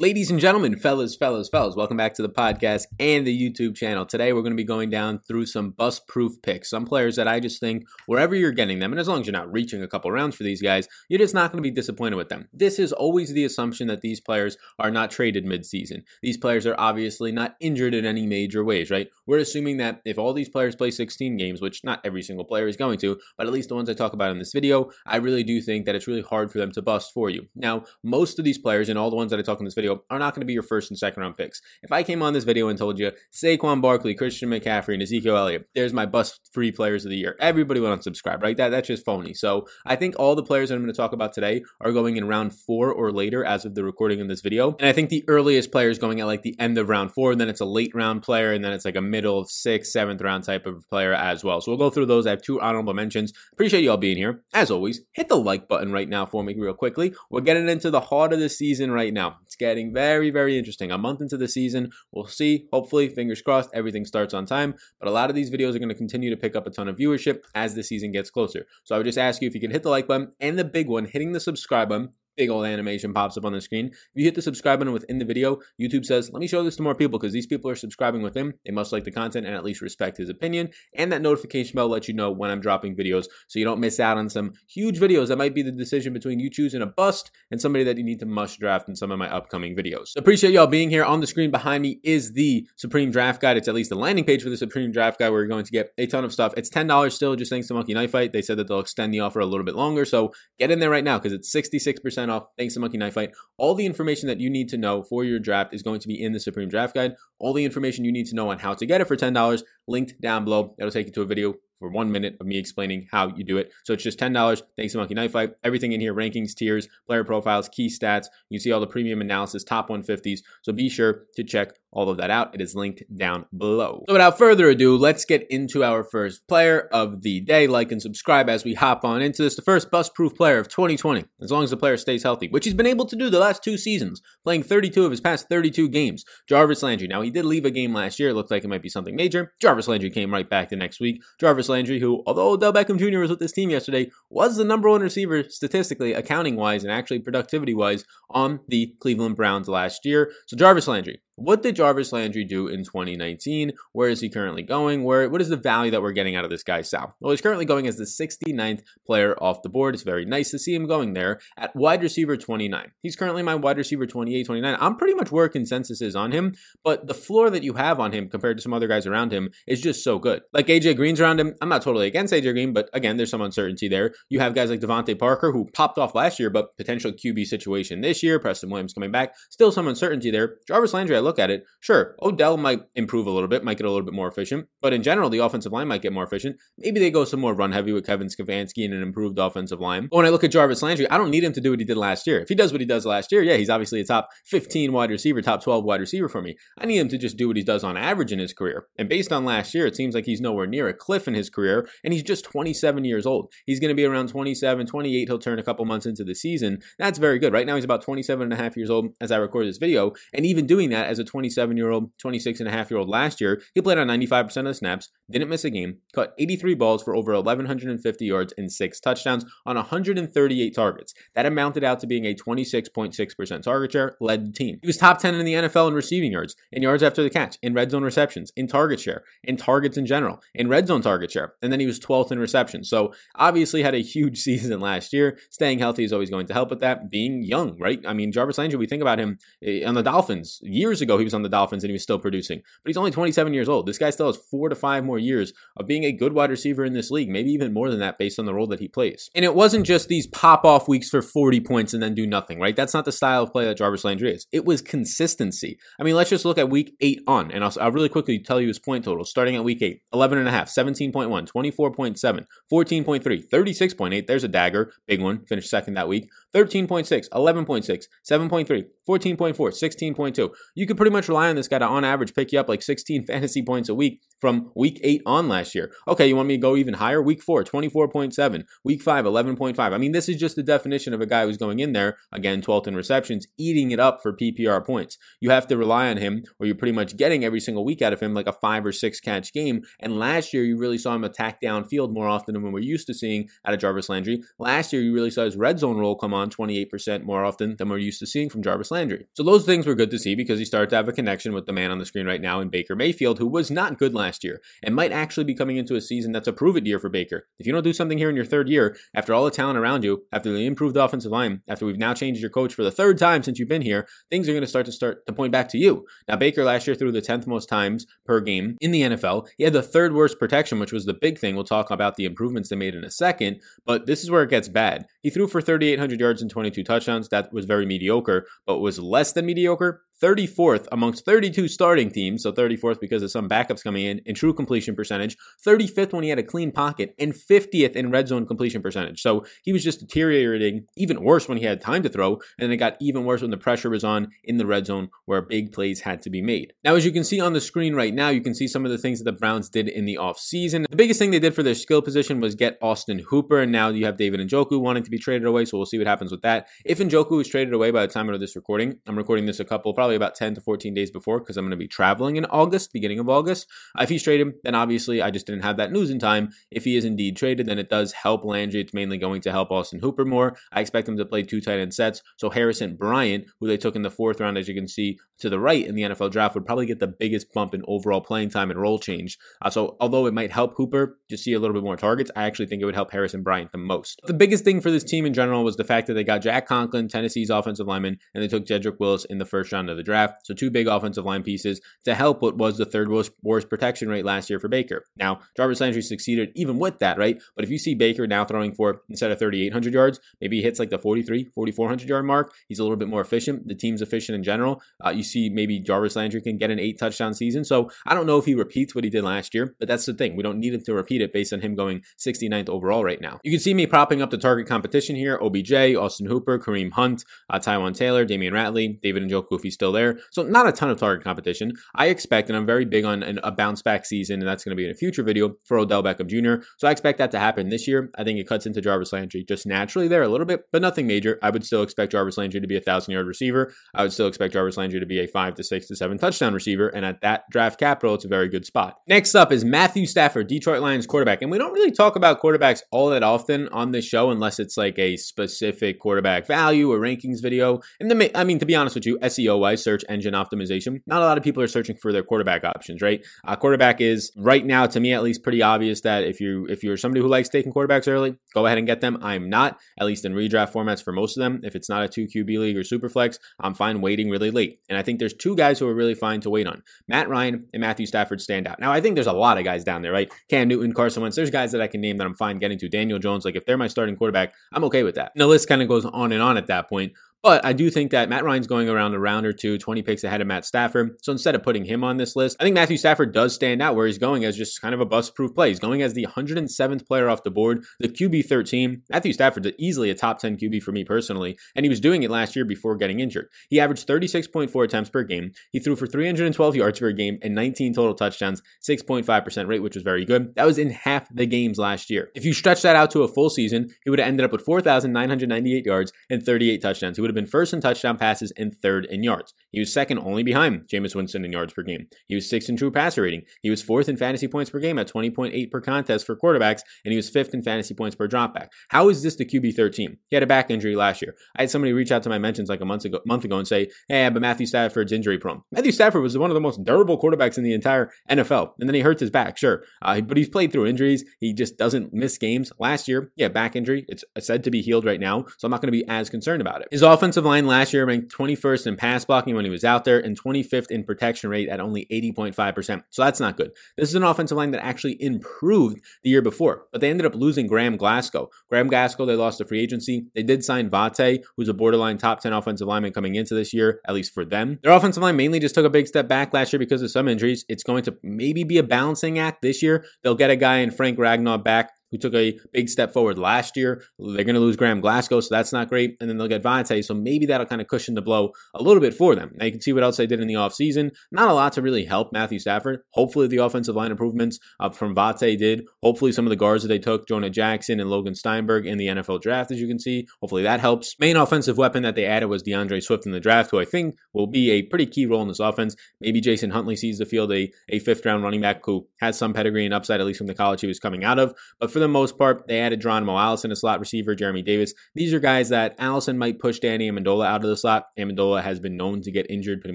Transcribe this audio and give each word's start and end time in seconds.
Ladies 0.00 0.30
and 0.30 0.40
gentlemen, 0.40 0.78
fellas, 0.78 1.14
fellas, 1.14 1.50
fellas, 1.50 1.76
welcome 1.76 1.98
back 1.98 2.14
to 2.14 2.22
the 2.22 2.30
podcast 2.30 2.86
and 2.98 3.26
the 3.26 3.38
YouTube 3.38 3.76
channel. 3.76 4.06
Today 4.06 4.32
we're 4.32 4.40
going 4.40 4.54
to 4.54 4.56
be 4.56 4.64
going 4.64 4.88
down 4.88 5.18
through 5.18 5.44
some 5.44 5.72
bust 5.72 6.08
proof 6.08 6.40
picks. 6.40 6.70
Some 6.70 6.86
players 6.86 7.16
that 7.16 7.28
I 7.28 7.38
just 7.38 7.60
think 7.60 7.84
wherever 8.06 8.34
you're 8.34 8.50
getting 8.50 8.78
them, 8.78 8.94
and 8.94 8.98
as 8.98 9.08
long 9.08 9.20
as 9.20 9.26
you're 9.26 9.34
not 9.34 9.52
reaching 9.52 9.82
a 9.82 9.86
couple 9.86 10.10
rounds 10.10 10.34
for 10.36 10.42
these 10.42 10.62
guys, 10.62 10.88
you're 11.10 11.18
just 11.18 11.34
not 11.34 11.52
going 11.52 11.62
to 11.62 11.68
be 11.68 11.70
disappointed 11.70 12.16
with 12.16 12.30
them. 12.30 12.48
This 12.50 12.78
is 12.78 12.94
always 12.94 13.34
the 13.34 13.44
assumption 13.44 13.88
that 13.88 14.00
these 14.00 14.22
players 14.22 14.56
are 14.78 14.90
not 14.90 15.10
traded 15.10 15.44
midseason. 15.44 16.04
These 16.22 16.38
players 16.38 16.64
are 16.66 16.76
obviously 16.78 17.30
not 17.30 17.56
injured 17.60 17.92
in 17.92 18.06
any 18.06 18.26
major 18.26 18.64
ways, 18.64 18.90
right? 18.90 19.10
We're 19.26 19.36
assuming 19.36 19.76
that 19.76 20.00
if 20.06 20.18
all 20.18 20.32
these 20.32 20.48
players 20.48 20.74
play 20.74 20.92
16 20.92 21.36
games, 21.36 21.60
which 21.60 21.84
not 21.84 22.00
every 22.06 22.22
single 22.22 22.46
player 22.46 22.68
is 22.68 22.76
going 22.78 22.96
to, 23.00 23.20
but 23.36 23.46
at 23.46 23.52
least 23.52 23.68
the 23.68 23.74
ones 23.74 23.90
I 23.90 23.92
talk 23.92 24.14
about 24.14 24.30
in 24.30 24.38
this 24.38 24.54
video, 24.54 24.88
I 25.04 25.16
really 25.16 25.44
do 25.44 25.60
think 25.60 25.84
that 25.84 25.94
it's 25.94 26.06
really 26.06 26.22
hard 26.22 26.50
for 26.50 26.56
them 26.56 26.72
to 26.72 26.80
bust 26.80 27.12
for 27.12 27.28
you. 27.28 27.48
Now, 27.54 27.84
most 28.02 28.38
of 28.38 28.46
these 28.46 28.56
players 28.56 28.88
and 28.88 28.98
all 28.98 29.10
the 29.10 29.16
ones 29.16 29.30
that 29.30 29.38
I 29.38 29.42
talk 29.42 29.58
in 29.58 29.66
this 29.66 29.74
video 29.74 29.89
are 30.10 30.18
not 30.18 30.34
going 30.34 30.42
to 30.42 30.46
be 30.46 30.52
your 30.52 30.62
first 30.62 30.90
and 30.90 30.98
second 30.98 31.20
round 31.20 31.36
picks. 31.36 31.60
If 31.82 31.92
I 31.92 32.02
came 32.02 32.22
on 32.22 32.32
this 32.32 32.44
video 32.44 32.68
and 32.68 32.78
told 32.78 32.98
you 32.98 33.12
Saquon 33.32 33.80
Barkley, 33.80 34.14
Christian 34.14 34.50
McCaffrey, 34.50 34.94
and 34.94 35.02
Ezekiel 35.02 35.36
Elliott, 35.36 35.68
there's 35.74 35.92
my 35.92 36.06
bust 36.06 36.50
free 36.52 36.72
players 36.72 37.04
of 37.04 37.10
the 37.10 37.16
year. 37.16 37.36
Everybody 37.40 37.80
would 37.80 37.98
unsubscribe, 37.98 38.42
right? 38.42 38.56
That 38.56 38.70
that's 38.70 38.88
just 38.88 39.04
phony. 39.04 39.34
So 39.34 39.66
I 39.86 39.96
think 39.96 40.14
all 40.18 40.34
the 40.34 40.42
players 40.42 40.68
that 40.68 40.76
I'm 40.76 40.82
going 40.82 40.92
to 40.92 40.96
talk 40.96 41.12
about 41.12 41.32
today 41.32 41.62
are 41.80 41.92
going 41.92 42.16
in 42.16 42.26
round 42.26 42.54
four 42.54 42.92
or 42.92 43.12
later 43.12 43.44
as 43.44 43.64
of 43.64 43.74
the 43.74 43.84
recording 43.84 44.20
of 44.20 44.28
this 44.28 44.40
video. 44.40 44.76
And 44.78 44.88
I 44.88 44.92
think 44.92 45.08
the 45.10 45.24
earliest 45.28 45.72
player 45.72 45.90
is 45.90 45.98
going 45.98 46.20
at 46.20 46.26
like 46.26 46.42
the 46.42 46.58
end 46.58 46.78
of 46.78 46.88
round 46.88 47.12
four, 47.12 47.32
and 47.32 47.40
then 47.40 47.48
it's 47.48 47.60
a 47.60 47.64
late 47.64 47.94
round 47.94 48.22
player, 48.22 48.52
and 48.52 48.64
then 48.64 48.72
it's 48.72 48.84
like 48.84 48.96
a 48.96 49.00
middle 49.00 49.44
sixth, 49.44 49.92
seventh 49.92 50.20
round 50.20 50.44
type 50.44 50.66
of 50.66 50.88
player 50.88 51.12
as 51.12 51.42
well. 51.44 51.60
So 51.60 51.70
we'll 51.70 51.78
go 51.78 51.90
through 51.90 52.06
those. 52.06 52.26
I 52.26 52.30
have 52.30 52.42
two 52.42 52.60
honorable 52.60 52.94
mentions. 52.94 53.32
Appreciate 53.52 53.82
you 53.82 53.90
all 53.90 53.96
being 53.96 54.16
here. 54.16 54.42
As 54.52 54.70
always, 54.70 55.00
hit 55.12 55.28
the 55.28 55.36
like 55.36 55.68
button 55.68 55.92
right 55.92 56.08
now 56.08 56.26
for 56.26 56.44
me 56.44 56.54
real 56.56 56.74
quickly. 56.74 57.14
We're 57.30 57.40
getting 57.40 57.68
into 57.68 57.90
the 57.90 58.00
heart 58.00 58.32
of 58.32 58.40
the 58.40 58.48
season 58.48 58.90
right 58.90 59.12
now. 59.12 59.38
It's 59.44 59.56
getting 59.56 59.79
very, 59.88 60.30
very 60.30 60.58
interesting. 60.58 60.90
A 60.90 60.98
month 60.98 61.20
into 61.20 61.36
the 61.36 61.48
season, 61.48 61.90
we'll 62.12 62.26
see. 62.26 62.66
Hopefully, 62.72 63.08
fingers 63.08 63.42
crossed, 63.42 63.70
everything 63.72 64.04
starts 64.04 64.34
on 64.34 64.46
time. 64.46 64.74
But 64.98 65.08
a 65.08 65.12
lot 65.12 65.30
of 65.30 65.36
these 65.36 65.50
videos 65.50 65.74
are 65.74 65.78
going 65.78 65.88
to 65.88 65.94
continue 65.94 66.30
to 66.30 66.36
pick 66.36 66.54
up 66.54 66.66
a 66.66 66.70
ton 66.70 66.88
of 66.88 66.96
viewership 66.96 67.42
as 67.54 67.74
the 67.74 67.82
season 67.82 68.12
gets 68.12 68.30
closer. 68.30 68.66
So 68.84 68.94
I 68.94 68.98
would 68.98 69.06
just 69.06 69.18
ask 69.18 69.40
you 69.40 69.48
if 69.48 69.54
you 69.54 69.60
could 69.60 69.72
hit 69.72 69.82
the 69.82 69.90
like 69.90 70.06
button 70.06 70.32
and 70.40 70.58
the 70.58 70.64
big 70.64 70.88
one, 70.88 71.06
hitting 71.06 71.32
the 71.32 71.40
subscribe 71.40 71.88
button 71.88 72.10
big 72.40 72.48
old 72.48 72.64
animation 72.64 73.12
pops 73.12 73.36
up 73.36 73.44
on 73.44 73.52
the 73.52 73.60
screen. 73.60 73.88
If 73.88 74.08
you 74.14 74.24
hit 74.24 74.34
the 74.34 74.40
subscribe 74.40 74.78
button 74.78 74.94
within 74.94 75.18
the 75.18 75.26
video, 75.26 75.58
YouTube 75.78 76.06
says, 76.06 76.30
let 76.32 76.40
me 76.40 76.46
show 76.46 76.64
this 76.64 76.76
to 76.76 76.82
more 76.82 76.94
people 76.94 77.18
because 77.18 77.34
these 77.34 77.46
people 77.46 77.70
are 77.70 77.76
subscribing 77.76 78.22
with 78.22 78.34
him. 78.34 78.54
They 78.64 78.72
must 78.72 78.92
like 78.92 79.04
the 79.04 79.10
content 79.10 79.46
and 79.46 79.54
at 79.54 79.62
least 79.62 79.82
respect 79.82 80.16
his 80.16 80.30
opinion. 80.30 80.70
And 80.94 81.12
that 81.12 81.20
notification 81.20 81.76
bell 81.76 81.88
lets 81.88 82.08
you 82.08 82.14
know 82.14 82.30
when 82.30 82.50
I'm 82.50 82.62
dropping 82.62 82.96
videos 82.96 83.26
so 83.46 83.58
you 83.58 83.66
don't 83.66 83.78
miss 83.78 84.00
out 84.00 84.16
on 84.16 84.30
some 84.30 84.54
huge 84.66 84.98
videos 84.98 85.28
that 85.28 85.36
might 85.36 85.54
be 85.54 85.60
the 85.60 85.70
decision 85.70 86.14
between 86.14 86.40
you 86.40 86.48
choosing 86.48 86.80
a 86.80 86.86
bust 86.86 87.30
and 87.50 87.60
somebody 87.60 87.84
that 87.84 87.98
you 87.98 88.04
need 88.04 88.20
to 88.20 88.26
must 88.26 88.58
draft 88.58 88.88
in 88.88 88.96
some 88.96 89.10
of 89.10 89.18
my 89.18 89.30
upcoming 89.30 89.76
videos. 89.76 90.16
Appreciate 90.16 90.54
y'all 90.54 90.66
being 90.66 90.88
here. 90.88 91.04
On 91.04 91.20
the 91.20 91.26
screen 91.26 91.50
behind 91.50 91.82
me 91.82 92.00
is 92.02 92.32
the 92.32 92.66
Supreme 92.76 93.10
Draft 93.10 93.42
Guide. 93.42 93.58
It's 93.58 93.68
at 93.68 93.74
least 93.74 93.90
the 93.90 93.96
landing 93.96 94.24
page 94.24 94.42
for 94.42 94.48
the 94.48 94.56
Supreme 94.56 94.92
Draft 94.92 95.18
Guide 95.18 95.28
where 95.28 95.40
you're 95.40 95.48
going 95.48 95.66
to 95.66 95.72
get 95.72 95.92
a 95.98 96.06
ton 96.06 96.24
of 96.24 96.32
stuff. 96.32 96.54
It's 96.56 96.70
$10 96.70 97.12
still, 97.12 97.36
just 97.36 97.50
thanks 97.50 97.68
to 97.68 97.74
Monkey 97.74 97.92
Knife 97.92 98.12
Fight. 98.12 98.32
They 98.32 98.40
said 98.40 98.56
that 98.56 98.68
they'll 98.68 98.80
extend 98.80 99.12
the 99.12 99.20
offer 99.20 99.40
a 99.40 99.46
little 99.46 99.66
bit 99.66 99.74
longer. 99.74 100.06
So 100.06 100.32
get 100.58 100.70
in 100.70 100.78
there 100.78 100.88
right 100.88 101.04
now 101.04 101.18
because 101.18 101.34
it's 101.34 101.54
66% 101.54 102.29
off 102.30 102.46
thanks 102.58 102.74
to 102.74 102.80
Monkey 102.80 102.98
Knife 102.98 103.14
Fight. 103.14 103.32
All 103.58 103.74
the 103.74 103.86
information 103.86 104.28
that 104.28 104.40
you 104.40 104.50
need 104.50 104.68
to 104.70 104.78
know 104.78 105.02
for 105.02 105.24
your 105.24 105.38
draft 105.38 105.74
is 105.74 105.82
going 105.82 106.00
to 106.00 106.08
be 106.08 106.22
in 106.22 106.32
the 106.32 106.40
Supreme 106.40 106.68
Draft 106.68 106.94
Guide. 106.94 107.14
All 107.38 107.52
the 107.52 107.64
information 107.64 108.04
you 108.04 108.12
need 108.12 108.26
to 108.26 108.34
know 108.34 108.50
on 108.50 108.58
how 108.58 108.74
to 108.74 108.86
get 108.86 109.00
it 109.00 109.08
for 109.08 109.16
$10 109.16 109.62
linked 109.86 110.20
down 110.20 110.44
below. 110.44 110.74
That'll 110.78 110.92
take 110.92 111.06
you 111.06 111.12
to 111.12 111.22
a 111.22 111.26
video 111.26 111.54
for 111.80 111.88
one 111.88 112.12
minute 112.12 112.36
of 112.40 112.46
me 112.46 112.58
explaining 112.58 113.08
how 113.10 113.34
you 113.34 113.42
do 113.42 113.58
it. 113.58 113.72
So 113.84 113.92
it's 113.92 114.04
just 114.04 114.20
$10. 114.20 114.62
Thanks 114.76 114.92
to 114.92 114.98
Monkey 114.98 115.14
Knife 115.14 115.32
Fight. 115.32 115.54
Everything 115.64 115.90
in 115.90 116.00
here 116.00 116.14
rankings, 116.14 116.54
tiers, 116.54 116.86
player 117.06 117.24
profiles, 117.24 117.68
key 117.68 117.88
stats. 117.88 118.26
You 118.48 118.60
see 118.60 118.70
all 118.70 118.80
the 118.80 118.86
premium 118.86 119.20
analysis, 119.20 119.64
top 119.64 119.88
150s. 119.88 120.40
So 120.62 120.72
be 120.72 120.88
sure 120.88 121.24
to 121.34 121.42
check 121.42 121.72
all 121.92 122.08
of 122.08 122.18
that 122.18 122.30
out. 122.30 122.54
It 122.54 122.60
is 122.60 122.74
linked 122.74 123.02
down 123.16 123.46
below. 123.56 124.04
So 124.06 124.12
without 124.12 124.38
further 124.38 124.68
ado, 124.68 124.96
let's 124.96 125.24
get 125.24 125.46
into 125.50 125.82
our 125.82 126.04
first 126.04 126.46
player 126.46 126.88
of 126.92 127.22
the 127.22 127.40
day. 127.40 127.66
Like 127.66 127.90
and 127.90 128.00
subscribe 128.00 128.48
as 128.48 128.64
we 128.64 128.74
hop 128.74 129.04
on 129.04 129.22
into 129.22 129.42
this. 129.42 129.56
The 129.56 129.62
first 129.62 129.90
bust 129.90 130.14
proof 130.14 130.34
player 130.34 130.58
of 130.58 130.68
2020, 130.68 131.24
as 131.40 131.50
long 131.50 131.64
as 131.64 131.70
the 131.70 131.76
player 131.76 131.96
stays 131.96 132.22
healthy, 132.22 132.48
which 132.48 132.64
he's 132.64 132.74
been 132.74 132.86
able 132.86 133.06
to 133.06 133.16
do 133.16 133.30
the 133.30 133.38
last 133.38 133.64
two 133.64 133.76
seasons, 133.76 134.20
playing 134.44 134.62
32 134.62 135.04
of 135.04 135.10
his 135.10 135.20
past 135.20 135.48
32 135.48 135.88
games. 135.88 136.24
Jarvis 136.46 136.82
Landry. 136.82 137.08
Now, 137.08 137.22
he 137.22 137.30
did 137.30 137.44
leave 137.44 137.64
a 137.64 137.70
game 137.70 137.94
last 137.94 138.20
year. 138.20 138.30
It 138.30 138.34
looked 138.34 138.50
like 138.50 138.64
it 138.64 138.68
might 138.68 138.82
be 138.82 138.88
something 138.88 139.16
major. 139.16 139.52
Jarvis 139.60 139.88
Landry 139.88 140.10
came 140.10 140.32
right 140.32 140.48
back 140.48 140.68
the 140.68 140.76
next 140.76 141.00
week. 141.00 141.22
Jarvis 141.40 141.68
Landry, 141.70 142.00
who, 142.00 142.22
although 142.26 142.50
Odell 142.50 142.72
Beckham 142.72 142.98
Jr. 142.98 143.18
was 143.18 143.30
with 143.30 143.38
this 143.38 143.52
team 143.52 143.70
yesterday, 143.70 144.10
was 144.28 144.56
the 144.56 144.64
number 144.64 144.90
one 144.90 145.00
receiver 145.00 145.44
statistically, 145.48 146.12
accounting 146.12 146.56
wise, 146.56 146.84
and 146.84 146.92
actually 146.92 147.20
productivity 147.20 147.72
wise 147.72 148.04
on 148.28 148.60
the 148.68 148.94
Cleveland 149.00 149.36
Browns 149.36 149.68
last 149.68 150.04
year. 150.04 150.30
So 150.46 150.56
Jarvis 150.56 150.86
Landry, 150.86 151.22
what 151.40 151.62
did 151.62 151.76
Jarvis 151.76 152.12
Landry 152.12 152.44
do 152.44 152.68
in 152.68 152.84
2019? 152.84 153.72
Where 153.92 154.08
is 154.08 154.20
he 154.20 154.28
currently 154.28 154.62
going? 154.62 155.04
Where 155.04 155.28
what 155.28 155.40
is 155.40 155.48
the 155.48 155.56
value 155.56 155.90
that 155.90 156.02
we're 156.02 156.12
getting 156.12 156.36
out 156.36 156.44
of 156.44 156.50
this 156.50 156.62
guy, 156.62 156.82
Sal? 156.82 157.14
Well, 157.20 157.30
he's 157.30 157.40
currently 157.40 157.64
going 157.64 157.86
as 157.86 157.96
the 157.96 158.04
69th 158.04 158.82
player 159.06 159.34
off 159.42 159.62
the 159.62 159.68
board. 159.68 159.94
It's 159.94 160.02
very 160.02 160.24
nice 160.24 160.50
to 160.50 160.58
see 160.58 160.74
him 160.74 160.86
going 160.86 161.14
there 161.14 161.40
at 161.56 161.74
wide 161.74 162.02
receiver 162.02 162.36
29. 162.36 162.92
He's 163.02 163.16
currently 163.16 163.42
my 163.42 163.54
wide 163.54 163.78
receiver 163.78 164.06
28, 164.06 164.46
29. 164.46 164.76
I'm 164.80 164.96
pretty 164.96 165.14
much 165.14 165.32
where 165.32 165.48
consensus 165.48 166.00
is 166.00 166.14
on 166.14 166.32
him, 166.32 166.54
but 166.84 167.06
the 167.06 167.14
floor 167.14 167.50
that 167.50 167.62
you 167.62 167.74
have 167.74 168.00
on 168.00 168.12
him 168.12 168.28
compared 168.28 168.56
to 168.58 168.62
some 168.62 168.74
other 168.74 168.88
guys 168.88 169.06
around 169.06 169.32
him 169.32 169.50
is 169.66 169.80
just 169.80 170.04
so 170.04 170.18
good. 170.18 170.42
Like 170.52 170.66
AJ 170.66 170.96
Green's 170.96 171.20
around 171.20 171.40
him. 171.40 171.54
I'm 171.60 171.68
not 171.68 171.82
totally 171.82 172.06
against 172.06 172.32
AJ 172.32 172.52
Green, 172.52 172.72
but 172.72 172.88
again, 172.92 173.16
there's 173.16 173.30
some 173.30 173.40
uncertainty 173.40 173.88
there. 173.88 174.12
You 174.28 174.40
have 174.40 174.54
guys 174.54 174.70
like 174.70 174.80
DeVante 174.80 175.18
Parker 175.18 175.52
who 175.52 175.68
popped 175.72 175.98
off 175.98 176.14
last 176.14 176.38
year, 176.38 176.50
but 176.50 176.76
potential 176.76 177.12
QB 177.12 177.46
situation 177.46 178.00
this 178.00 178.22
year. 178.22 178.38
Preston 178.38 178.70
Williams 178.70 178.92
coming 178.92 179.10
back. 179.10 179.34
Still 179.50 179.72
some 179.72 179.88
uncertainty 179.88 180.30
there. 180.30 180.56
Jarvis 180.66 180.92
Landry, 180.92 181.16
I 181.16 181.20
look 181.30 181.38
at 181.38 181.50
it. 181.50 181.64
Sure, 181.80 182.16
Odell 182.20 182.56
might 182.56 182.80
improve 182.94 183.26
a 183.26 183.30
little 183.30 183.48
bit, 183.48 183.62
might 183.62 183.78
get 183.78 183.86
a 183.86 183.90
little 183.90 184.04
bit 184.04 184.14
more 184.14 184.28
efficient, 184.28 184.66
but 184.82 184.92
in 184.92 185.02
general, 185.02 185.30
the 185.30 185.38
offensive 185.38 185.72
line 185.72 185.88
might 185.88 186.02
get 186.02 186.12
more 186.12 186.24
efficient. 186.24 186.56
Maybe 186.76 186.98
they 186.98 187.10
go 187.10 187.24
some 187.24 187.40
more 187.40 187.54
run 187.54 187.72
heavy 187.72 187.92
with 187.92 188.06
Kevin 188.06 188.26
Stefanski 188.26 188.84
and 188.84 188.92
an 188.92 189.02
improved 189.02 189.38
offensive 189.38 189.80
line. 189.80 190.08
But 190.10 190.16
when 190.18 190.26
I 190.26 190.30
look 190.30 190.44
at 190.44 190.50
Jarvis 190.50 190.82
Landry, 190.82 191.08
I 191.08 191.16
don't 191.16 191.30
need 191.30 191.44
him 191.44 191.52
to 191.52 191.60
do 191.60 191.70
what 191.70 191.78
he 191.78 191.84
did 191.84 191.96
last 191.96 192.26
year. 192.26 192.40
If 192.40 192.48
he 192.48 192.54
does 192.54 192.72
what 192.72 192.80
he 192.80 192.86
does 192.86 193.06
last 193.06 193.30
year, 193.30 193.42
yeah, 193.42 193.56
he's 193.56 193.70
obviously 193.70 194.00
a 194.00 194.04
top 194.04 194.28
15 194.46 194.92
wide 194.92 195.10
receiver, 195.10 195.40
top 195.40 195.62
12 195.62 195.84
wide 195.84 196.00
receiver 196.00 196.28
for 196.28 196.42
me. 196.42 196.56
I 196.78 196.86
need 196.86 196.98
him 196.98 197.08
to 197.08 197.18
just 197.18 197.36
do 197.36 197.48
what 197.48 197.56
he 197.56 197.62
does 197.62 197.84
on 197.84 197.96
average 197.96 198.32
in 198.32 198.38
his 198.38 198.52
career. 198.52 198.86
And 198.98 199.08
based 199.08 199.32
on 199.32 199.44
last 199.44 199.74
year, 199.74 199.86
it 199.86 199.96
seems 199.96 200.14
like 200.14 200.26
he's 200.26 200.40
nowhere 200.40 200.66
near 200.66 200.88
a 200.88 200.94
cliff 200.94 201.28
in 201.28 201.34
his 201.34 201.50
career, 201.50 201.88
and 202.04 202.12
he's 202.12 202.22
just 202.22 202.44
27 202.44 203.04
years 203.04 203.26
old. 203.26 203.52
He's 203.66 203.80
going 203.80 203.90
to 203.90 203.94
be 203.94 204.04
around 204.04 204.28
27, 204.28 204.86
28. 204.86 205.28
He'll 205.28 205.38
turn 205.38 205.58
a 205.58 205.62
couple 205.62 205.84
months 205.84 206.06
into 206.06 206.24
the 206.24 206.34
season. 206.34 206.80
That's 206.98 207.18
very 207.18 207.38
good. 207.38 207.52
Right 207.52 207.66
now, 207.66 207.76
he's 207.76 207.84
about 207.84 208.02
27 208.02 208.42
and 208.42 208.52
a 208.52 208.56
half 208.56 208.76
years 208.76 208.90
old 208.90 209.08
as 209.20 209.30
I 209.30 209.36
record 209.36 209.66
this 209.66 209.78
video. 209.78 210.12
And 210.32 210.46
even 210.46 210.66
doing 210.66 210.90
that 210.90 211.09
as 211.10 211.18
a 211.18 211.24
27 211.24 211.76
year 211.76 211.90
old, 211.90 212.16
26 212.18 212.60
and 212.60 212.68
a 212.68 212.72
half 212.72 212.90
year 212.90 212.98
old 212.98 213.08
last 213.08 213.40
year, 213.40 213.60
he 213.74 213.82
played 213.82 213.98
on 213.98 214.06
95% 214.06 214.56
of 214.56 214.64
the 214.64 214.74
snaps, 214.74 215.10
didn't 215.30 215.48
miss 215.48 215.64
a 215.64 215.70
game, 215.70 215.98
caught 216.14 216.32
83 216.38 216.74
balls 216.74 217.02
for 217.02 217.14
over 217.14 217.32
1,150 217.32 218.24
yards 218.24 218.54
and 218.56 218.72
six 218.72 219.00
touchdowns 219.00 219.44
on 219.66 219.76
138 219.76 220.74
targets. 220.74 221.14
That 221.34 221.46
amounted 221.46 221.84
out 221.84 222.00
to 222.00 222.06
being 222.06 222.24
a 222.24 222.34
26.6% 222.34 223.62
target 223.62 223.92
share, 223.92 224.16
led 224.20 224.48
the 224.48 224.52
team. 224.52 224.78
He 224.82 224.86
was 224.86 224.96
top 224.96 225.18
10 225.18 225.34
in 225.34 225.44
the 225.44 225.54
NFL 225.54 225.88
in 225.88 225.94
receiving 225.94 226.32
yards, 226.32 226.54
in 226.70 226.82
yards 226.82 227.02
after 227.02 227.22
the 227.22 227.30
catch, 227.30 227.58
in 227.62 227.74
red 227.74 227.90
zone 227.90 228.04
receptions, 228.04 228.52
in 228.56 228.68
target 228.68 229.00
share, 229.00 229.24
in 229.42 229.56
targets 229.56 229.96
in 229.96 230.06
general, 230.06 230.40
in 230.54 230.68
red 230.68 230.86
zone 230.86 231.02
target 231.02 231.32
share, 231.32 231.54
and 231.60 231.72
then 231.72 231.80
he 231.80 231.86
was 231.86 231.98
12th 231.98 232.30
in 232.30 232.38
receptions. 232.38 232.88
So 232.88 233.12
obviously 233.34 233.82
had 233.82 233.94
a 233.94 233.98
huge 233.98 234.38
season 234.50 234.80
last 234.80 235.12
year. 235.12 235.38
Staying 235.50 235.80
healthy 235.80 236.04
is 236.04 236.12
always 236.12 236.30
going 236.30 236.46
to 236.46 236.54
help 236.54 236.70
with 236.70 236.80
that. 236.80 237.10
Being 237.10 237.42
young, 237.42 237.78
right? 237.78 238.00
I 238.06 238.12
mean, 238.12 238.32
Jarvis 238.32 238.58
Landry, 238.58 238.78
we 238.78 238.86
think 238.86 239.02
about 239.02 239.18
him 239.18 239.38
eh, 239.62 239.84
on 239.84 239.94
the 239.94 240.02
Dolphins. 240.02 240.60
Years 240.62 240.99
ago, 241.00 241.18
he 241.18 241.24
was 241.24 241.34
on 241.34 241.42
the 241.42 241.48
Dolphins 241.48 241.84
and 241.84 241.90
he 241.90 241.94
was 241.94 242.02
still 242.02 242.18
producing, 242.18 242.62
but 242.82 242.88
he's 242.88 242.96
only 242.96 243.10
27 243.10 243.54
years 243.54 243.68
old. 243.68 243.86
This 243.86 243.98
guy 243.98 244.10
still 244.10 244.26
has 244.26 244.36
four 244.50 244.68
to 244.68 244.74
five 244.74 245.04
more 245.04 245.18
years 245.18 245.52
of 245.76 245.86
being 245.86 246.04
a 246.04 246.12
good 246.12 246.32
wide 246.32 246.50
receiver 246.50 246.84
in 246.84 246.92
this 246.92 247.10
league, 247.10 247.28
maybe 247.28 247.50
even 247.50 247.72
more 247.72 247.90
than 247.90 248.00
that 248.00 248.18
based 248.18 248.38
on 248.38 248.46
the 248.46 248.54
role 248.54 248.66
that 248.68 248.80
he 248.80 248.88
plays. 248.88 249.30
And 249.34 249.44
it 249.44 249.54
wasn't 249.54 249.86
just 249.86 250.08
these 250.08 250.26
pop 250.26 250.64
off 250.64 250.88
weeks 250.88 251.10
for 251.10 251.22
40 251.22 251.60
points 251.60 251.94
and 251.94 252.02
then 252.02 252.14
do 252.14 252.26
nothing, 252.26 252.60
right? 252.60 252.76
That's 252.76 252.94
not 252.94 253.04
the 253.04 253.12
style 253.12 253.42
of 253.42 253.52
play 253.52 253.64
that 253.64 253.76
Jarvis 253.76 254.04
Landry 254.04 254.32
is. 254.32 254.46
It 254.52 254.64
was 254.64 254.82
consistency. 254.82 255.78
I 255.98 256.04
mean, 256.04 256.14
let's 256.14 256.30
just 256.30 256.44
look 256.44 256.58
at 256.58 256.70
week 256.70 256.94
eight 257.00 257.20
on, 257.26 257.50
and 257.50 257.64
I'll, 257.64 257.72
I'll 257.80 257.92
really 257.92 258.08
quickly 258.08 258.38
tell 258.38 258.60
you 258.60 258.68
his 258.68 258.78
point 258.78 259.04
total. 259.04 259.24
Starting 259.24 259.56
at 259.56 259.64
week 259.64 259.82
eight 259.82 260.02
11 260.12 260.38
and 260.38 260.48
a 260.48 260.50
half, 260.50 260.68
17.1, 260.68 261.12
24.7, 261.12 262.46
14.3, 262.72 263.48
36.8. 263.48 264.26
There's 264.26 264.44
a 264.44 264.48
dagger, 264.48 264.92
big 265.06 265.20
one, 265.20 265.44
finished 265.46 265.70
second 265.70 265.94
that 265.94 266.08
week. 266.08 266.28
13.6, 266.54 267.28
11.6, 267.30 268.04
7.3, 268.28 268.84
14.4, 269.08 269.54
16.2. 269.54 270.50
You 270.74 270.86
could 270.86 270.96
pretty 270.96 271.12
much 271.12 271.28
rely 271.28 271.48
on 271.48 271.56
this 271.56 271.68
guy 271.68 271.78
to, 271.78 271.84
on 271.84 272.04
average, 272.04 272.34
pick 272.34 272.52
you 272.52 272.60
up 272.60 272.68
like 272.68 272.82
16 272.82 273.26
fantasy 273.26 273.62
points 273.62 273.88
a 273.88 273.94
week 273.94 274.20
from 274.40 274.70
week 274.74 275.00
8 275.02 275.22
on 275.26 275.48
last 275.48 275.74
year. 275.74 275.92
Okay, 276.08 276.26
you 276.26 276.34
want 276.34 276.48
me 276.48 276.56
to 276.56 276.60
go 276.60 276.76
even 276.76 276.94
higher? 276.94 277.22
Week 277.22 277.42
4, 277.42 277.62
24.7. 277.62 278.64
Week 278.84 279.02
5, 279.02 279.24
11.5. 279.24 279.78
I 279.78 279.98
mean, 279.98 280.12
this 280.12 280.28
is 280.28 280.36
just 280.36 280.56
the 280.56 280.62
definition 280.62 281.12
of 281.12 281.20
a 281.20 281.26
guy 281.26 281.44
who's 281.44 281.56
going 281.56 281.78
in 281.78 281.92
there, 281.92 282.16
again, 282.32 282.62
12th 282.62 282.86
in 282.86 282.96
receptions, 282.96 283.46
eating 283.58 283.90
it 283.90 284.00
up 284.00 284.20
for 284.22 284.36
PPR 284.36 284.84
points. 284.84 285.18
You 285.40 285.50
have 285.50 285.66
to 285.68 285.76
rely 285.76 286.08
on 286.08 286.16
him, 286.16 286.44
or 286.58 286.66
you're 286.66 286.74
pretty 286.74 286.92
much 286.92 287.16
getting 287.16 287.44
every 287.44 287.60
single 287.60 287.84
week 287.84 288.02
out 288.02 288.12
of 288.12 288.20
him 288.20 288.34
like 288.34 288.46
a 288.46 288.52
5 288.52 288.86
or 288.86 288.92
6 288.92 289.20
catch 289.20 289.52
game. 289.52 289.82
And 290.00 290.18
last 290.18 290.52
year, 290.52 290.64
you 290.64 290.78
really 290.78 290.98
saw 290.98 291.14
him 291.14 291.24
attack 291.24 291.60
downfield 291.60 292.12
more 292.12 292.28
often 292.28 292.54
than 292.54 292.72
we're 292.72 292.80
used 292.80 293.06
to 293.08 293.14
seeing 293.14 293.48
out 293.64 293.74
of 293.74 293.80
Jarvis 293.80 294.08
Landry. 294.08 294.42
Last 294.58 294.92
year, 294.92 295.02
you 295.02 295.12
really 295.12 295.30
saw 295.30 295.44
his 295.44 295.56
red 295.56 295.78
zone 295.78 295.98
role 295.98 296.16
come 296.16 296.34
on 296.34 296.39
on 296.40 296.50
28% 296.50 297.22
more 297.22 297.44
often 297.44 297.76
than 297.76 297.88
we're 297.88 297.98
used 297.98 298.18
to 298.20 298.26
seeing 298.26 298.50
from 298.50 298.62
Jarvis 298.62 298.90
Landry. 298.90 299.26
So 299.34 299.42
those 299.42 299.64
things 299.64 299.86
were 299.86 299.94
good 299.94 300.10
to 300.10 300.18
see 300.18 300.34
because 300.34 300.58
he 300.58 300.64
started 300.64 300.90
to 300.90 300.96
have 300.96 301.08
a 301.08 301.12
connection 301.12 301.52
with 301.52 301.66
the 301.66 301.72
man 301.72 301.90
on 301.90 301.98
the 301.98 302.06
screen 302.06 302.26
right 302.26 302.40
now 302.40 302.60
in 302.60 302.68
Baker 302.68 302.96
Mayfield, 302.96 303.38
who 303.38 303.46
was 303.46 303.70
not 303.70 303.98
good 303.98 304.14
last 304.14 304.42
year 304.42 304.60
and 304.82 304.94
might 304.94 305.12
actually 305.12 305.44
be 305.44 305.54
coming 305.54 305.76
into 305.76 305.94
a 305.94 306.00
season 306.00 306.32
that's 306.32 306.48
a 306.48 306.52
prove 306.52 306.76
it 306.76 306.86
year 306.86 306.98
for 306.98 307.08
Baker. 307.08 307.46
If 307.58 307.66
you 307.66 307.72
don't 307.72 307.84
do 307.84 307.92
something 307.92 308.18
here 308.18 308.30
in 308.30 308.36
your 308.36 308.44
third 308.44 308.68
year, 308.68 308.96
after 309.14 309.34
all 309.34 309.44
the 309.44 309.50
talent 309.50 309.78
around 309.78 310.02
you, 310.02 310.24
after 310.32 310.52
the 310.52 310.66
improved 310.66 310.96
offensive 310.96 311.30
line, 311.30 311.62
after 311.68 311.86
we've 311.86 311.98
now 311.98 312.14
changed 312.14 312.40
your 312.40 312.50
coach 312.50 312.74
for 312.74 312.82
the 312.82 312.90
third 312.90 313.18
time 313.18 313.42
since 313.42 313.58
you've 313.58 313.68
been 313.68 313.82
here, 313.82 314.06
things 314.30 314.48
are 314.48 314.52
going 314.52 314.62
to 314.62 314.66
start 314.66 314.86
to 314.86 314.92
start 314.92 315.26
to 315.26 315.32
point 315.32 315.52
back 315.52 315.68
to 315.68 315.78
you. 315.78 316.06
Now 316.28 316.36
Baker 316.36 316.64
last 316.64 316.86
year 316.86 316.96
threw 316.96 317.12
the 317.12 317.20
10th 317.20 317.46
most 317.46 317.68
times 317.68 318.06
per 318.24 318.40
game 318.40 318.76
in 318.80 318.90
the 318.90 319.02
NFL. 319.02 319.48
He 319.58 319.64
had 319.64 319.72
the 319.72 319.82
third 319.82 320.14
worst 320.14 320.38
protection, 320.38 320.78
which 320.78 320.92
was 320.92 321.04
the 321.04 321.14
big 321.14 321.38
thing. 321.38 321.54
We'll 321.54 321.64
talk 321.64 321.90
about 321.90 322.16
the 322.16 322.24
improvements 322.24 322.68
they 322.68 322.76
made 322.76 322.94
in 322.94 323.04
a 323.04 323.10
second, 323.10 323.60
but 323.84 324.06
this 324.06 324.22
is 324.22 324.30
where 324.30 324.42
it 324.42 324.50
gets 324.50 324.68
bad. 324.68 325.06
He 325.22 325.30
threw 325.30 325.48
for 325.48 325.60
3,800 325.60 326.20
yards 326.20 326.29
and 326.42 326.50
22 326.50 326.84
touchdowns. 326.84 327.28
That 327.28 327.52
was 327.52 327.64
very 327.64 327.86
mediocre, 327.86 328.46
but 328.66 328.78
was 328.78 328.98
less 328.98 329.32
than 329.32 329.46
mediocre 329.46 330.02
34th 330.22 330.86
amongst 330.92 331.24
32 331.24 331.68
starting 331.68 332.10
teams, 332.10 332.42
so 332.42 332.52
34th 332.52 333.00
because 333.00 333.22
of 333.22 333.30
some 333.30 333.48
backups 333.48 333.82
coming 333.82 334.04
in, 334.04 334.18
in 334.26 334.34
true 334.34 334.52
completion 334.52 334.94
percentage, 334.94 335.36
35th 335.66 336.12
when 336.12 336.22
he 336.22 336.30
had 336.30 336.38
a 336.38 336.42
clean 336.42 336.70
pocket, 336.70 337.14
and 337.18 337.32
50th 337.32 337.92
in 337.92 338.10
red 338.10 338.28
zone 338.28 338.46
completion 338.46 338.82
percentage. 338.82 339.20
So 339.22 339.44
he 339.62 339.72
was 339.72 339.84
just 339.84 340.00
deteriorating 340.00 340.86
even 340.96 341.22
worse 341.22 341.48
when 341.48 341.58
he 341.58 341.64
had 341.64 341.80
time 341.80 342.02
to 342.02 342.08
throw, 342.08 342.38
and 342.58 342.72
it 342.72 342.76
got 342.76 342.96
even 343.00 343.24
worse 343.24 343.42
when 343.42 343.50
the 343.50 343.56
pressure 343.56 343.90
was 343.90 344.04
on 344.04 344.28
in 344.44 344.58
the 344.58 344.66
red 344.66 344.86
zone 344.86 345.10
where 345.24 345.42
big 345.42 345.72
plays 345.72 346.00
had 346.00 346.22
to 346.22 346.30
be 346.30 346.42
made. 346.42 346.72
Now, 346.84 346.94
as 346.94 347.04
you 347.04 347.12
can 347.12 347.24
see 347.24 347.40
on 347.40 347.52
the 347.52 347.60
screen 347.60 347.94
right 347.94 348.14
now, 348.14 348.28
you 348.28 348.40
can 348.40 348.54
see 348.54 348.68
some 348.68 348.84
of 348.84 348.90
the 348.90 348.98
things 348.98 349.18
that 349.18 349.24
the 349.24 349.32
Browns 349.32 349.68
did 349.68 349.88
in 349.88 350.04
the 350.04 350.18
offseason. 350.20 350.86
The 350.88 350.96
biggest 350.96 351.18
thing 351.18 351.30
they 351.30 351.38
did 351.38 351.54
for 351.54 351.62
their 351.62 351.74
skill 351.74 352.02
position 352.02 352.40
was 352.40 352.54
get 352.54 352.78
Austin 352.82 353.20
Hooper, 353.30 353.60
and 353.60 353.72
now 353.72 353.88
you 353.88 354.04
have 354.04 354.16
David 354.16 354.40
Njoku 354.40 354.80
wanting 354.80 355.02
to 355.02 355.10
be 355.10 355.18
traded 355.18 355.46
away, 355.46 355.64
so 355.64 355.76
we'll 355.76 355.86
see 355.86 355.98
what 355.98 356.06
happens 356.06 356.30
with 356.30 356.42
that. 356.42 356.68
If 356.84 356.98
Njoku 356.98 357.40
is 357.40 357.48
traded 357.48 357.74
away 357.74 357.90
by 357.90 358.06
the 358.06 358.12
time 358.12 358.28
of 358.28 358.40
this 358.40 358.56
recording, 358.56 358.98
I'm 359.06 359.16
recording 359.16 359.46
this 359.46 359.60
a 359.60 359.64
couple, 359.64 359.92
probably 359.92 360.09
about 360.16 360.34
10 360.34 360.54
to 360.54 360.60
14 360.60 360.94
days 360.94 361.10
before 361.10 361.38
because 361.38 361.56
I'm 361.56 361.64
going 361.64 361.70
to 361.70 361.76
be 361.76 361.88
traveling 361.88 362.36
in 362.36 362.44
August, 362.46 362.92
beginning 362.92 363.18
of 363.18 363.28
August. 363.28 363.66
If 363.98 364.08
he's 364.08 364.22
traded, 364.22 364.54
then 364.62 364.74
obviously 364.74 365.22
I 365.22 365.30
just 365.30 365.46
didn't 365.46 365.62
have 365.62 365.76
that 365.76 365.92
news 365.92 366.10
in 366.10 366.18
time. 366.18 366.50
If 366.70 366.84
he 366.84 366.96
is 366.96 367.04
indeed 367.04 367.36
traded, 367.36 367.66
then 367.66 367.78
it 367.78 367.88
does 367.88 368.12
help 368.12 368.44
Landry. 368.44 368.80
It's 368.80 368.94
mainly 368.94 369.18
going 369.18 369.40
to 369.42 369.52
help 369.52 369.70
Austin 369.70 370.00
Hooper 370.00 370.24
more. 370.24 370.56
I 370.72 370.80
expect 370.80 371.08
him 371.08 371.16
to 371.16 371.24
play 371.24 371.42
two 371.42 371.60
tight 371.60 371.78
end 371.78 371.94
sets. 371.94 372.22
So 372.36 372.50
Harrison 372.50 372.96
Bryant, 372.96 373.46
who 373.58 373.66
they 373.66 373.76
took 373.76 373.96
in 373.96 374.02
the 374.02 374.10
fourth 374.10 374.40
round, 374.40 374.58
as 374.58 374.68
you 374.68 374.74
can 374.74 374.88
see 374.88 375.18
to 375.38 375.48
the 375.48 375.60
right 375.60 375.86
in 375.86 375.94
the 375.94 376.02
NFL 376.02 376.30
draft, 376.30 376.54
would 376.54 376.66
probably 376.66 376.86
get 376.86 377.00
the 377.00 377.06
biggest 377.06 377.52
bump 377.52 377.74
in 377.74 377.82
overall 377.86 378.20
playing 378.20 378.50
time 378.50 378.70
and 378.70 378.80
role 378.80 378.98
change. 378.98 379.38
Uh, 379.62 379.70
so 379.70 379.96
although 380.00 380.26
it 380.26 380.34
might 380.34 380.52
help 380.52 380.74
Hooper 380.76 381.18
to 381.28 381.36
see 381.36 381.52
a 381.52 381.58
little 381.58 381.74
bit 381.74 381.82
more 381.82 381.96
targets, 381.96 382.30
I 382.36 382.44
actually 382.44 382.66
think 382.66 382.82
it 382.82 382.84
would 382.84 382.94
help 382.94 383.10
Harrison 383.10 383.42
Bryant 383.42 383.72
the 383.72 383.78
most. 383.78 384.20
The 384.26 384.34
biggest 384.34 384.64
thing 384.64 384.80
for 384.80 384.90
this 384.90 385.04
team 385.04 385.26
in 385.26 385.34
general 385.34 385.64
was 385.64 385.76
the 385.76 385.84
fact 385.84 386.06
that 386.06 386.14
they 386.14 386.24
got 386.24 386.42
Jack 386.42 386.66
Conklin, 386.66 387.08
Tennessee's 387.08 387.50
offensive 387.50 387.86
lineman, 387.86 388.18
and 388.34 388.42
they 388.42 388.48
took 388.48 388.66
Jedrick 388.66 389.00
Wills 389.00 389.24
in 389.24 389.38
the 389.38 389.44
first 389.44 389.72
round 389.72 389.90
of 389.90 389.96
the 389.96 389.99
draft. 390.02 390.46
So 390.46 390.54
two 390.54 390.70
big 390.70 390.86
offensive 390.86 391.24
line 391.24 391.42
pieces 391.42 391.80
to 392.04 392.14
help 392.14 392.42
what 392.42 392.56
was 392.56 392.78
the 392.78 392.84
third 392.84 393.10
worst, 393.10 393.32
worst 393.42 393.68
protection 393.68 394.08
rate 394.08 394.24
last 394.24 394.50
year 394.50 394.60
for 394.60 394.68
Baker. 394.68 395.04
Now, 395.16 395.40
Jarvis 395.56 395.80
Landry 395.80 396.02
succeeded 396.02 396.50
even 396.54 396.78
with 396.78 396.98
that, 396.98 397.18
right? 397.18 397.40
But 397.56 397.64
if 397.64 397.70
you 397.70 397.78
see 397.78 397.94
Baker 397.94 398.26
now 398.26 398.44
throwing 398.44 398.74
for, 398.74 399.02
instead 399.08 399.30
of 399.30 399.38
3,800 399.38 399.92
yards, 399.92 400.20
maybe 400.40 400.56
he 400.56 400.62
hits 400.62 400.78
like 400.78 400.90
the 400.90 400.98
43, 400.98 401.50
4,400 401.54 402.08
yard 402.08 402.24
mark. 402.24 402.54
He's 402.68 402.78
a 402.78 402.82
little 402.82 402.96
bit 402.96 403.08
more 403.08 403.20
efficient. 403.20 403.68
The 403.68 403.74
team's 403.74 404.02
efficient 404.02 404.36
in 404.36 404.42
general. 404.42 404.82
Uh, 405.04 405.10
you 405.10 405.22
see 405.22 405.48
maybe 405.48 405.78
Jarvis 405.80 406.16
Landry 406.16 406.40
can 406.40 406.58
get 406.58 406.70
an 406.70 406.78
eight 406.78 406.98
touchdown 406.98 407.34
season. 407.34 407.64
So 407.64 407.90
I 408.06 408.14
don't 408.14 408.26
know 408.26 408.38
if 408.38 408.44
he 408.44 408.54
repeats 408.54 408.94
what 408.94 409.04
he 409.04 409.10
did 409.10 409.24
last 409.24 409.54
year, 409.54 409.74
but 409.78 409.88
that's 409.88 410.06
the 410.06 410.14
thing. 410.14 410.36
We 410.36 410.42
don't 410.42 410.58
need 410.58 410.74
him 410.74 410.82
to 410.82 410.94
repeat 410.94 411.22
it 411.22 411.32
based 411.32 411.52
on 411.52 411.60
him 411.60 411.74
going 411.74 412.02
69th 412.18 412.68
overall 412.68 413.04
right 413.04 413.20
now. 413.20 413.40
You 413.42 413.50
can 413.50 413.60
see 413.60 413.74
me 413.74 413.86
propping 413.86 414.22
up 414.22 414.30
the 414.30 414.38
target 414.38 414.66
competition 414.66 415.16
here. 415.16 415.38
OBJ, 415.40 415.72
Austin 415.96 416.26
Hooper, 416.26 416.58
Kareem 416.58 416.92
Hunt, 416.92 417.24
uh, 417.48 417.58
Taylor, 417.58 418.24
Damion 418.24 418.52
Ratley, 418.52 419.00
David 419.00 419.22
Njoku 419.24 419.52
if 419.52 419.62
he's 419.62 419.74
still 419.74 419.89
there. 419.92 420.18
So 420.30 420.42
not 420.42 420.68
a 420.68 420.72
ton 420.72 420.90
of 420.90 420.98
target 420.98 421.24
competition. 421.24 421.72
I 421.94 422.06
expect, 422.06 422.48
and 422.48 422.56
I'm 422.56 422.66
very 422.66 422.84
big 422.84 423.04
on 423.04 423.22
an, 423.22 423.40
a 423.42 423.50
bounce 423.50 423.82
back 423.82 424.04
season, 424.04 424.40
and 424.40 424.48
that's 424.48 424.64
going 424.64 424.70
to 424.70 424.76
be 424.76 424.84
in 424.84 424.90
a 424.90 424.94
future 424.94 425.22
video 425.22 425.56
for 425.64 425.78
Odell 425.78 426.02
Beckham 426.02 426.26
Jr. 426.26 426.64
So 426.78 426.88
I 426.88 426.90
expect 426.90 427.18
that 427.18 427.30
to 427.32 427.38
happen 427.38 427.68
this 427.68 427.86
year. 427.86 428.10
I 428.16 428.24
think 428.24 428.38
it 428.38 428.48
cuts 428.48 428.66
into 428.66 428.80
Jarvis 428.80 429.12
Landry 429.12 429.44
just 429.44 429.66
naturally 429.66 430.08
there 430.08 430.22
a 430.22 430.28
little 430.28 430.46
bit, 430.46 430.64
but 430.72 430.82
nothing 430.82 431.06
major. 431.06 431.38
I 431.42 431.50
would 431.50 431.64
still 431.64 431.82
expect 431.82 432.12
Jarvis 432.12 432.38
Landry 432.38 432.60
to 432.60 432.66
be 432.66 432.76
a 432.76 432.80
thousand 432.80 433.12
yard 433.12 433.26
receiver. 433.26 433.72
I 433.94 434.02
would 434.02 434.12
still 434.12 434.26
expect 434.26 434.52
Jarvis 434.52 434.76
Landry 434.76 435.00
to 435.00 435.06
be 435.06 435.20
a 435.20 435.26
five 435.26 435.54
to 435.56 435.64
six 435.64 435.86
to 435.88 435.96
seven 435.96 436.18
touchdown 436.18 436.54
receiver, 436.54 436.88
and 436.88 437.04
at 437.04 437.20
that 437.22 437.44
draft 437.50 437.78
capital, 437.78 438.14
it's 438.14 438.24
a 438.24 438.28
very 438.28 438.48
good 438.48 438.66
spot. 438.66 438.96
Next 439.08 439.34
up 439.34 439.52
is 439.52 439.64
Matthew 439.64 440.06
Stafford, 440.06 440.48
Detroit 440.48 440.82
Lions 440.82 441.06
quarterback, 441.06 441.42
and 441.42 441.50
we 441.50 441.58
don't 441.58 441.72
really 441.72 441.92
talk 441.92 442.16
about 442.16 442.40
quarterbacks 442.40 442.82
all 442.90 443.10
that 443.10 443.22
often 443.22 443.68
on 443.68 443.92
this 443.92 444.04
show 444.04 444.30
unless 444.30 444.58
it's 444.58 444.76
like 444.76 444.98
a 444.98 445.16
specific 445.16 445.98
quarterback 446.00 446.46
value 446.46 446.92
or 446.92 446.98
rankings 446.98 447.42
video. 447.42 447.80
And 447.98 448.10
the, 448.10 448.38
I 448.38 448.44
mean, 448.44 448.58
to 448.58 448.66
be 448.66 448.74
honest 448.74 448.94
with 448.94 449.06
you, 449.06 449.18
SEO 449.18 449.58
wise, 449.70 449.82
search 449.82 450.04
engine 450.08 450.34
optimization, 450.34 451.00
not 451.06 451.22
a 451.22 451.24
lot 451.24 451.38
of 451.38 451.44
people 451.44 451.62
are 451.62 451.68
searching 451.68 451.96
for 451.96 452.12
their 452.12 452.22
quarterback 452.22 452.64
options, 452.64 453.00
right? 453.02 453.24
Uh, 453.44 453.56
quarterback 453.56 454.00
is 454.00 454.32
right 454.36 454.64
now, 454.64 454.86
to 454.86 455.00
me 455.00 455.12
at 455.12 455.22
least, 455.22 455.42
pretty 455.42 455.62
obvious 455.62 456.00
that 456.02 456.24
if 456.24 456.40
you 456.40 456.66
if 456.68 456.82
you're 456.82 456.96
somebody 456.96 457.20
who 457.20 457.28
likes 457.28 457.48
taking 457.48 457.72
quarterbacks 457.72 458.08
early, 458.08 458.36
go 458.54 458.66
ahead 458.66 458.78
and 458.78 458.86
get 458.86 459.00
them. 459.00 459.18
I'm 459.22 459.48
not, 459.48 459.78
at 459.98 460.06
least 460.06 460.24
in 460.24 460.34
redraft 460.34 460.72
formats 460.72 461.02
for 461.02 461.12
most 461.12 461.36
of 461.36 461.40
them. 461.40 461.60
If 461.62 461.74
it's 461.74 461.88
not 461.88 462.02
a 462.02 462.08
two 462.08 462.26
QB 462.26 462.58
league 462.58 462.76
or 462.76 462.84
super 462.84 463.08
flex, 463.08 463.38
I'm 463.60 463.74
fine 463.74 464.00
waiting 464.00 464.28
really 464.28 464.50
late. 464.50 464.80
And 464.88 464.98
I 464.98 465.02
think 465.02 465.18
there's 465.18 465.34
two 465.34 465.56
guys 465.56 465.78
who 465.78 465.88
are 465.88 465.94
really 465.94 466.14
fine 466.14 466.40
to 466.42 466.50
wait 466.50 466.66
on. 466.66 466.82
Matt 467.08 467.28
Ryan 467.28 467.66
and 467.72 467.80
Matthew 467.80 468.06
Stafford 468.06 468.40
stand 468.40 468.66
out. 468.66 468.80
Now 468.80 468.92
I 468.92 469.00
think 469.00 469.14
there's 469.14 469.26
a 469.26 469.32
lot 469.32 469.58
of 469.58 469.64
guys 469.64 469.84
down 469.84 470.02
there, 470.02 470.12
right? 470.12 470.32
Cam 470.48 470.68
Newton, 470.68 470.92
Carson 470.92 471.22
Wentz. 471.22 471.36
There's 471.36 471.50
guys 471.50 471.72
that 471.72 471.80
I 471.80 471.86
can 471.86 472.00
name 472.00 472.16
that 472.18 472.26
I'm 472.26 472.34
fine 472.34 472.58
getting 472.58 472.78
to. 472.78 472.88
Daniel 472.88 473.18
Jones, 473.18 473.44
like 473.44 473.56
if 473.56 473.64
they're 473.64 473.78
my 473.78 473.88
starting 473.88 474.16
quarterback, 474.16 474.54
I'm 474.72 474.84
okay 474.84 475.02
with 475.02 475.14
that. 475.14 475.32
And 475.34 475.40
the 475.40 475.46
list 475.46 475.68
kind 475.68 475.82
of 475.82 475.88
goes 475.88 476.04
on 476.04 476.32
and 476.32 476.42
on 476.42 476.56
at 476.56 476.66
that 476.66 476.88
point. 476.88 477.12
But 477.42 477.64
I 477.64 477.72
do 477.72 477.90
think 477.90 478.10
that 478.10 478.28
Matt 478.28 478.44
Ryan's 478.44 478.66
going 478.66 478.90
around 478.90 479.14
a 479.14 479.18
round 479.18 479.46
or 479.46 479.52
two, 479.54 479.78
20 479.78 480.02
picks 480.02 480.24
ahead 480.24 480.42
of 480.42 480.46
Matt 480.46 480.66
Stafford. 480.66 481.16
So 481.22 481.32
instead 481.32 481.54
of 481.54 481.62
putting 481.62 481.86
him 481.86 482.04
on 482.04 482.18
this 482.18 482.36
list, 482.36 482.56
I 482.60 482.64
think 482.64 482.74
Matthew 482.74 482.98
Stafford 482.98 483.32
does 483.32 483.54
stand 483.54 483.80
out 483.80 483.96
where 483.96 484.06
he's 484.06 484.18
going 484.18 484.44
as 484.44 484.58
just 484.58 484.80
kind 484.80 484.94
of 484.94 485.00
a 485.00 485.06
bust 485.06 485.34
proof 485.34 485.54
play. 485.54 485.68
He's 485.68 485.80
going 485.80 486.02
as 486.02 486.12
the 486.12 486.26
107th 486.26 487.06
player 487.06 487.30
off 487.30 487.42
the 487.42 487.50
board, 487.50 487.84
the 487.98 488.08
QB 488.08 488.44
13. 488.44 489.02
Matthew 489.08 489.32
Stafford's 489.32 489.68
easily 489.78 490.10
a 490.10 490.14
top 490.14 490.38
10 490.38 490.58
QB 490.58 490.82
for 490.82 490.92
me 490.92 491.02
personally, 491.02 491.58
and 491.74 491.86
he 491.86 491.90
was 491.90 492.00
doing 492.00 492.22
it 492.22 492.30
last 492.30 492.54
year 492.54 492.66
before 492.66 492.96
getting 492.96 493.20
injured. 493.20 493.48
He 493.70 493.80
averaged 493.80 494.06
36.4 494.06 494.84
attempts 494.84 495.08
per 495.08 495.22
game. 495.22 495.52
He 495.70 495.80
threw 495.80 495.96
for 495.96 496.06
312 496.06 496.76
yards 496.76 497.00
per 497.00 497.12
game 497.12 497.38
and 497.40 497.54
19 497.54 497.94
total 497.94 498.14
touchdowns, 498.14 498.60
6.5% 498.86 499.66
rate, 499.66 499.82
which 499.82 499.94
was 499.94 500.04
very 500.04 500.26
good. 500.26 500.54
That 500.56 500.66
was 500.66 500.76
in 500.76 500.90
half 500.90 501.26
the 501.34 501.46
games 501.46 501.78
last 501.78 502.10
year. 502.10 502.30
If 502.34 502.44
you 502.44 502.52
stretch 502.52 502.82
that 502.82 502.96
out 502.96 503.10
to 503.12 503.22
a 503.22 503.28
full 503.28 503.48
season, 503.48 503.88
he 504.04 504.10
would 504.10 504.18
have 504.18 504.28
ended 504.28 504.44
up 504.44 504.52
with 504.52 504.62
4,998 504.62 505.86
yards 505.86 506.12
and 506.28 506.44
38 506.44 506.82
touchdowns. 506.82 507.16
He 507.16 507.22
would 507.22 507.29
have 507.30 507.34
been 507.34 507.46
first 507.46 507.72
in 507.72 507.80
touchdown 507.80 508.18
passes 508.18 508.52
and 508.56 508.76
third 508.76 509.06
in 509.06 509.22
yards. 509.22 509.54
He 509.70 509.80
was 509.80 509.92
second 509.92 510.18
only 510.18 510.42
behind 510.42 510.88
Jameis 510.92 511.14
Winston 511.14 511.44
in 511.44 511.52
yards 511.52 511.72
per 511.72 511.82
game. 511.82 512.08
He 512.26 512.34
was 512.34 512.48
sixth 512.48 512.68
in 512.68 512.76
true 512.76 512.90
passer 512.90 513.22
rating. 513.22 513.42
He 513.62 513.70
was 513.70 513.82
fourth 513.82 514.08
in 514.08 514.16
fantasy 514.16 514.48
points 514.48 514.70
per 514.70 514.78
game 514.78 514.98
at 514.98 515.08
20.8 515.08 515.70
per 515.70 515.80
contest 515.80 516.26
for 516.26 516.36
quarterbacks, 516.36 516.82
and 517.04 517.12
he 517.12 517.16
was 517.16 517.30
fifth 517.30 517.54
in 517.54 517.62
fantasy 517.62 517.94
points 517.94 518.16
per 518.16 518.28
dropback. 518.28 518.68
How 518.88 519.08
is 519.08 519.22
this 519.22 519.36
the 519.36 519.46
QB 519.46 519.74
13? 519.74 520.16
He 520.28 520.36
had 520.36 520.42
a 520.42 520.46
back 520.46 520.70
injury 520.70 520.96
last 520.96 521.22
year. 521.22 521.34
I 521.56 521.62
had 521.62 521.70
somebody 521.70 521.92
reach 521.92 522.12
out 522.12 522.22
to 522.24 522.28
my 522.28 522.38
mentions 522.38 522.68
like 522.68 522.80
a 522.80 522.84
month 522.84 523.04
ago, 523.04 523.20
month 523.26 523.44
ago 523.44 523.58
and 523.58 523.66
say, 523.66 523.88
"Hey, 524.08 524.28
but 524.28 524.42
Matthew 524.42 524.66
Stafford's 524.66 525.12
injury 525.12 525.38
prone." 525.38 525.62
Matthew 525.72 525.92
Stafford 525.92 526.22
was 526.22 526.36
one 526.36 526.50
of 526.50 526.54
the 526.54 526.60
most 526.60 526.84
durable 526.84 527.20
quarterbacks 527.20 527.58
in 527.58 527.64
the 527.64 527.74
entire 527.74 528.10
NFL, 528.30 528.74
and 528.78 528.88
then 528.88 528.94
he 528.94 529.00
hurts 529.00 529.20
his 529.20 529.30
back, 529.30 529.56
sure, 529.56 529.84
uh, 530.02 530.20
but 530.20 530.36
he's 530.36 530.48
played 530.48 530.72
through 530.72 530.86
injuries. 530.86 531.24
He 531.38 531.52
just 531.52 531.76
doesn't 531.76 532.12
miss 532.12 532.38
games. 532.38 532.72
Last 532.78 533.08
year, 533.08 533.32
yeah, 533.36 533.48
back 533.48 533.76
injury. 533.76 534.04
It's 534.08 534.24
said 534.38 534.64
to 534.64 534.70
be 534.70 534.82
healed 534.82 535.04
right 535.04 535.20
now, 535.20 535.46
so 535.58 535.66
I'm 535.66 535.70
not 535.70 535.80
going 535.80 535.92
to 535.92 535.98
be 535.98 536.06
as 536.08 536.30
concerned 536.30 536.60
about 536.60 536.80
it. 536.82 536.88
His 536.90 537.02
offensive 537.20 537.44
line 537.44 537.66
last 537.66 537.92
year 537.92 538.06
ranked 538.06 538.34
21st 538.34 538.86
in 538.86 538.96
pass 538.96 539.26
blocking 539.26 539.54
when 539.54 539.66
he 539.66 539.70
was 539.70 539.84
out 539.84 540.06
there 540.06 540.18
and 540.18 540.42
25th 540.42 540.90
in 540.90 541.04
protection 541.04 541.50
rate 541.50 541.68
at 541.68 541.78
only 541.78 542.06
80.5%. 542.10 543.02
So 543.10 543.22
that's 543.22 543.38
not 543.38 543.58
good. 543.58 543.72
This 543.98 544.08
is 544.08 544.14
an 544.14 544.22
offensive 544.22 544.56
line 544.56 544.70
that 544.70 544.82
actually 544.82 545.22
improved 545.22 546.00
the 546.22 546.30
year 546.30 546.40
before, 546.40 546.86
but 546.92 547.02
they 547.02 547.10
ended 547.10 547.26
up 547.26 547.34
losing 547.34 547.66
Graham 547.66 547.98
Glasgow. 547.98 548.48
Graham 548.70 548.88
Glasgow, 548.88 549.26
they 549.26 549.36
lost 549.36 549.58
to 549.58 549.66
free 549.66 549.80
agency. 549.80 550.28
They 550.34 550.42
did 550.42 550.64
sign 550.64 550.88
Vate, 550.88 551.44
who's 551.58 551.68
a 551.68 551.74
borderline 551.74 552.16
top 552.16 552.40
10 552.40 552.54
offensive 552.54 552.88
lineman 552.88 553.12
coming 553.12 553.34
into 553.34 553.54
this 553.54 553.74
year, 553.74 554.00
at 554.08 554.14
least 554.14 554.32
for 554.32 554.46
them. 554.46 554.78
Their 554.82 554.92
offensive 554.92 555.22
line 555.22 555.36
mainly 555.36 555.60
just 555.60 555.74
took 555.74 555.84
a 555.84 555.90
big 555.90 556.06
step 556.06 556.26
back 556.26 556.54
last 556.54 556.72
year 556.72 556.80
because 556.80 557.02
of 557.02 557.10
some 557.10 557.28
injuries. 557.28 557.66
It's 557.68 557.82
going 557.82 558.02
to 558.04 558.16
maybe 558.22 558.64
be 558.64 558.78
a 558.78 558.82
balancing 558.82 559.38
act 559.38 559.60
this 559.60 559.82
year. 559.82 560.06
They'll 560.22 560.34
get 560.34 560.48
a 560.48 560.56
guy 560.56 560.78
in 560.78 560.90
Frank 560.90 561.18
Ragnow 561.18 561.62
back 561.62 561.90
who 562.10 562.18
took 562.18 562.34
a 562.34 562.58
big 562.72 562.88
step 562.88 563.12
forward 563.12 563.38
last 563.38 563.76
year. 563.76 564.02
They're 564.18 564.44
going 564.44 564.54
to 564.54 564.60
lose 564.60 564.76
Graham 564.76 565.00
Glasgow, 565.00 565.40
so 565.40 565.48
that's 565.50 565.72
not 565.72 565.88
great. 565.88 566.16
And 566.20 566.28
then 566.28 566.38
they'll 566.38 566.48
get 566.48 566.62
Vante, 566.62 567.04
so 567.04 567.14
maybe 567.14 567.46
that'll 567.46 567.66
kind 567.66 567.80
of 567.80 567.88
cushion 567.88 568.14
the 568.14 568.22
blow 568.22 568.52
a 568.74 568.82
little 568.82 569.00
bit 569.00 569.14
for 569.14 569.34
them. 569.34 569.52
Now 569.54 569.66
you 569.66 569.72
can 569.72 569.80
see 569.80 569.92
what 569.92 570.02
else 570.02 570.16
they 570.16 570.26
did 570.26 570.40
in 570.40 570.48
the 570.48 570.54
offseason. 570.54 571.12
Not 571.30 571.48
a 571.48 571.54
lot 571.54 571.72
to 571.74 571.82
really 571.82 572.04
help 572.04 572.32
Matthew 572.32 572.58
Stafford. 572.58 573.00
Hopefully 573.10 573.46
the 573.46 573.58
offensive 573.58 573.96
line 573.96 574.10
improvements 574.10 574.58
uh, 574.78 574.90
from 574.90 575.14
Vate 575.14 575.58
did. 575.58 575.86
Hopefully 576.02 576.32
some 576.32 576.46
of 576.46 576.50
the 576.50 576.56
guards 576.56 576.82
that 576.82 576.88
they 576.88 576.98
took, 576.98 577.28
Jonah 577.28 577.50
Jackson 577.50 578.00
and 578.00 578.10
Logan 578.10 578.34
Stenberg 578.34 578.86
in 578.86 578.98
the 578.98 579.06
NFL 579.06 579.40
draft, 579.40 579.70
as 579.70 579.80
you 579.80 579.88
can 579.88 579.98
see. 579.98 580.26
Hopefully 580.40 580.62
that 580.62 580.80
helps. 580.80 581.16
Main 581.18 581.36
offensive 581.36 581.78
weapon 581.78 582.02
that 582.02 582.14
they 582.14 582.26
added 582.26 582.46
was 582.46 582.62
D'Andre 582.62 583.00
Swift 583.00 583.26
in 583.26 583.32
the 583.32 583.40
draft, 583.40 583.70
who 583.70 583.80
I 583.80 583.84
think 583.84 584.16
will 584.32 584.46
be 584.46 584.70
a 584.70 584.82
pretty 584.82 585.06
key 585.06 585.26
role 585.26 585.42
in 585.42 585.48
this 585.48 585.60
offense. 585.60 585.94
Maybe 586.20 586.40
Jason 586.40 586.70
Huntley 586.70 586.96
sees 586.96 587.18
the 587.18 587.26
field, 587.26 587.52
a, 587.52 587.70
a 587.88 587.98
fifth 588.00 588.24
round 588.24 588.42
running 588.42 588.60
back 588.60 588.80
who 588.84 589.06
has 589.20 589.38
some 589.38 589.52
pedigree 589.52 589.84
and 589.84 589.94
upside, 589.94 590.20
at 590.20 590.26
least 590.26 590.38
from 590.38 590.46
the 590.46 590.54
college 590.54 590.80
he 590.80 590.86
was 590.86 590.98
coming 590.98 591.24
out 591.24 591.38
of. 591.38 591.54
But 591.78 591.90
for 591.90 591.99
for 592.00 592.04
the 592.04 592.08
most 592.08 592.38
part, 592.38 592.66
they 592.66 592.80
added 592.80 593.02
Geronimo 593.02 593.36
Allison, 593.36 593.70
a 593.70 593.76
slot 593.76 594.00
receiver, 594.00 594.34
Jeremy 594.34 594.62
Davis. 594.62 594.94
These 595.14 595.34
are 595.34 595.38
guys 595.38 595.68
that 595.68 595.94
Allison 595.98 596.38
might 596.38 596.58
push 596.58 596.78
Danny 596.78 597.10
Amendola 597.10 597.46
out 597.46 597.62
of 597.62 597.68
the 597.68 597.76
slot. 597.76 598.06
Amendola 598.18 598.62
has 598.62 598.80
been 598.80 598.96
known 598.96 599.20
to 599.20 599.30
get 599.30 599.50
injured 599.50 599.82
pretty 599.82 599.94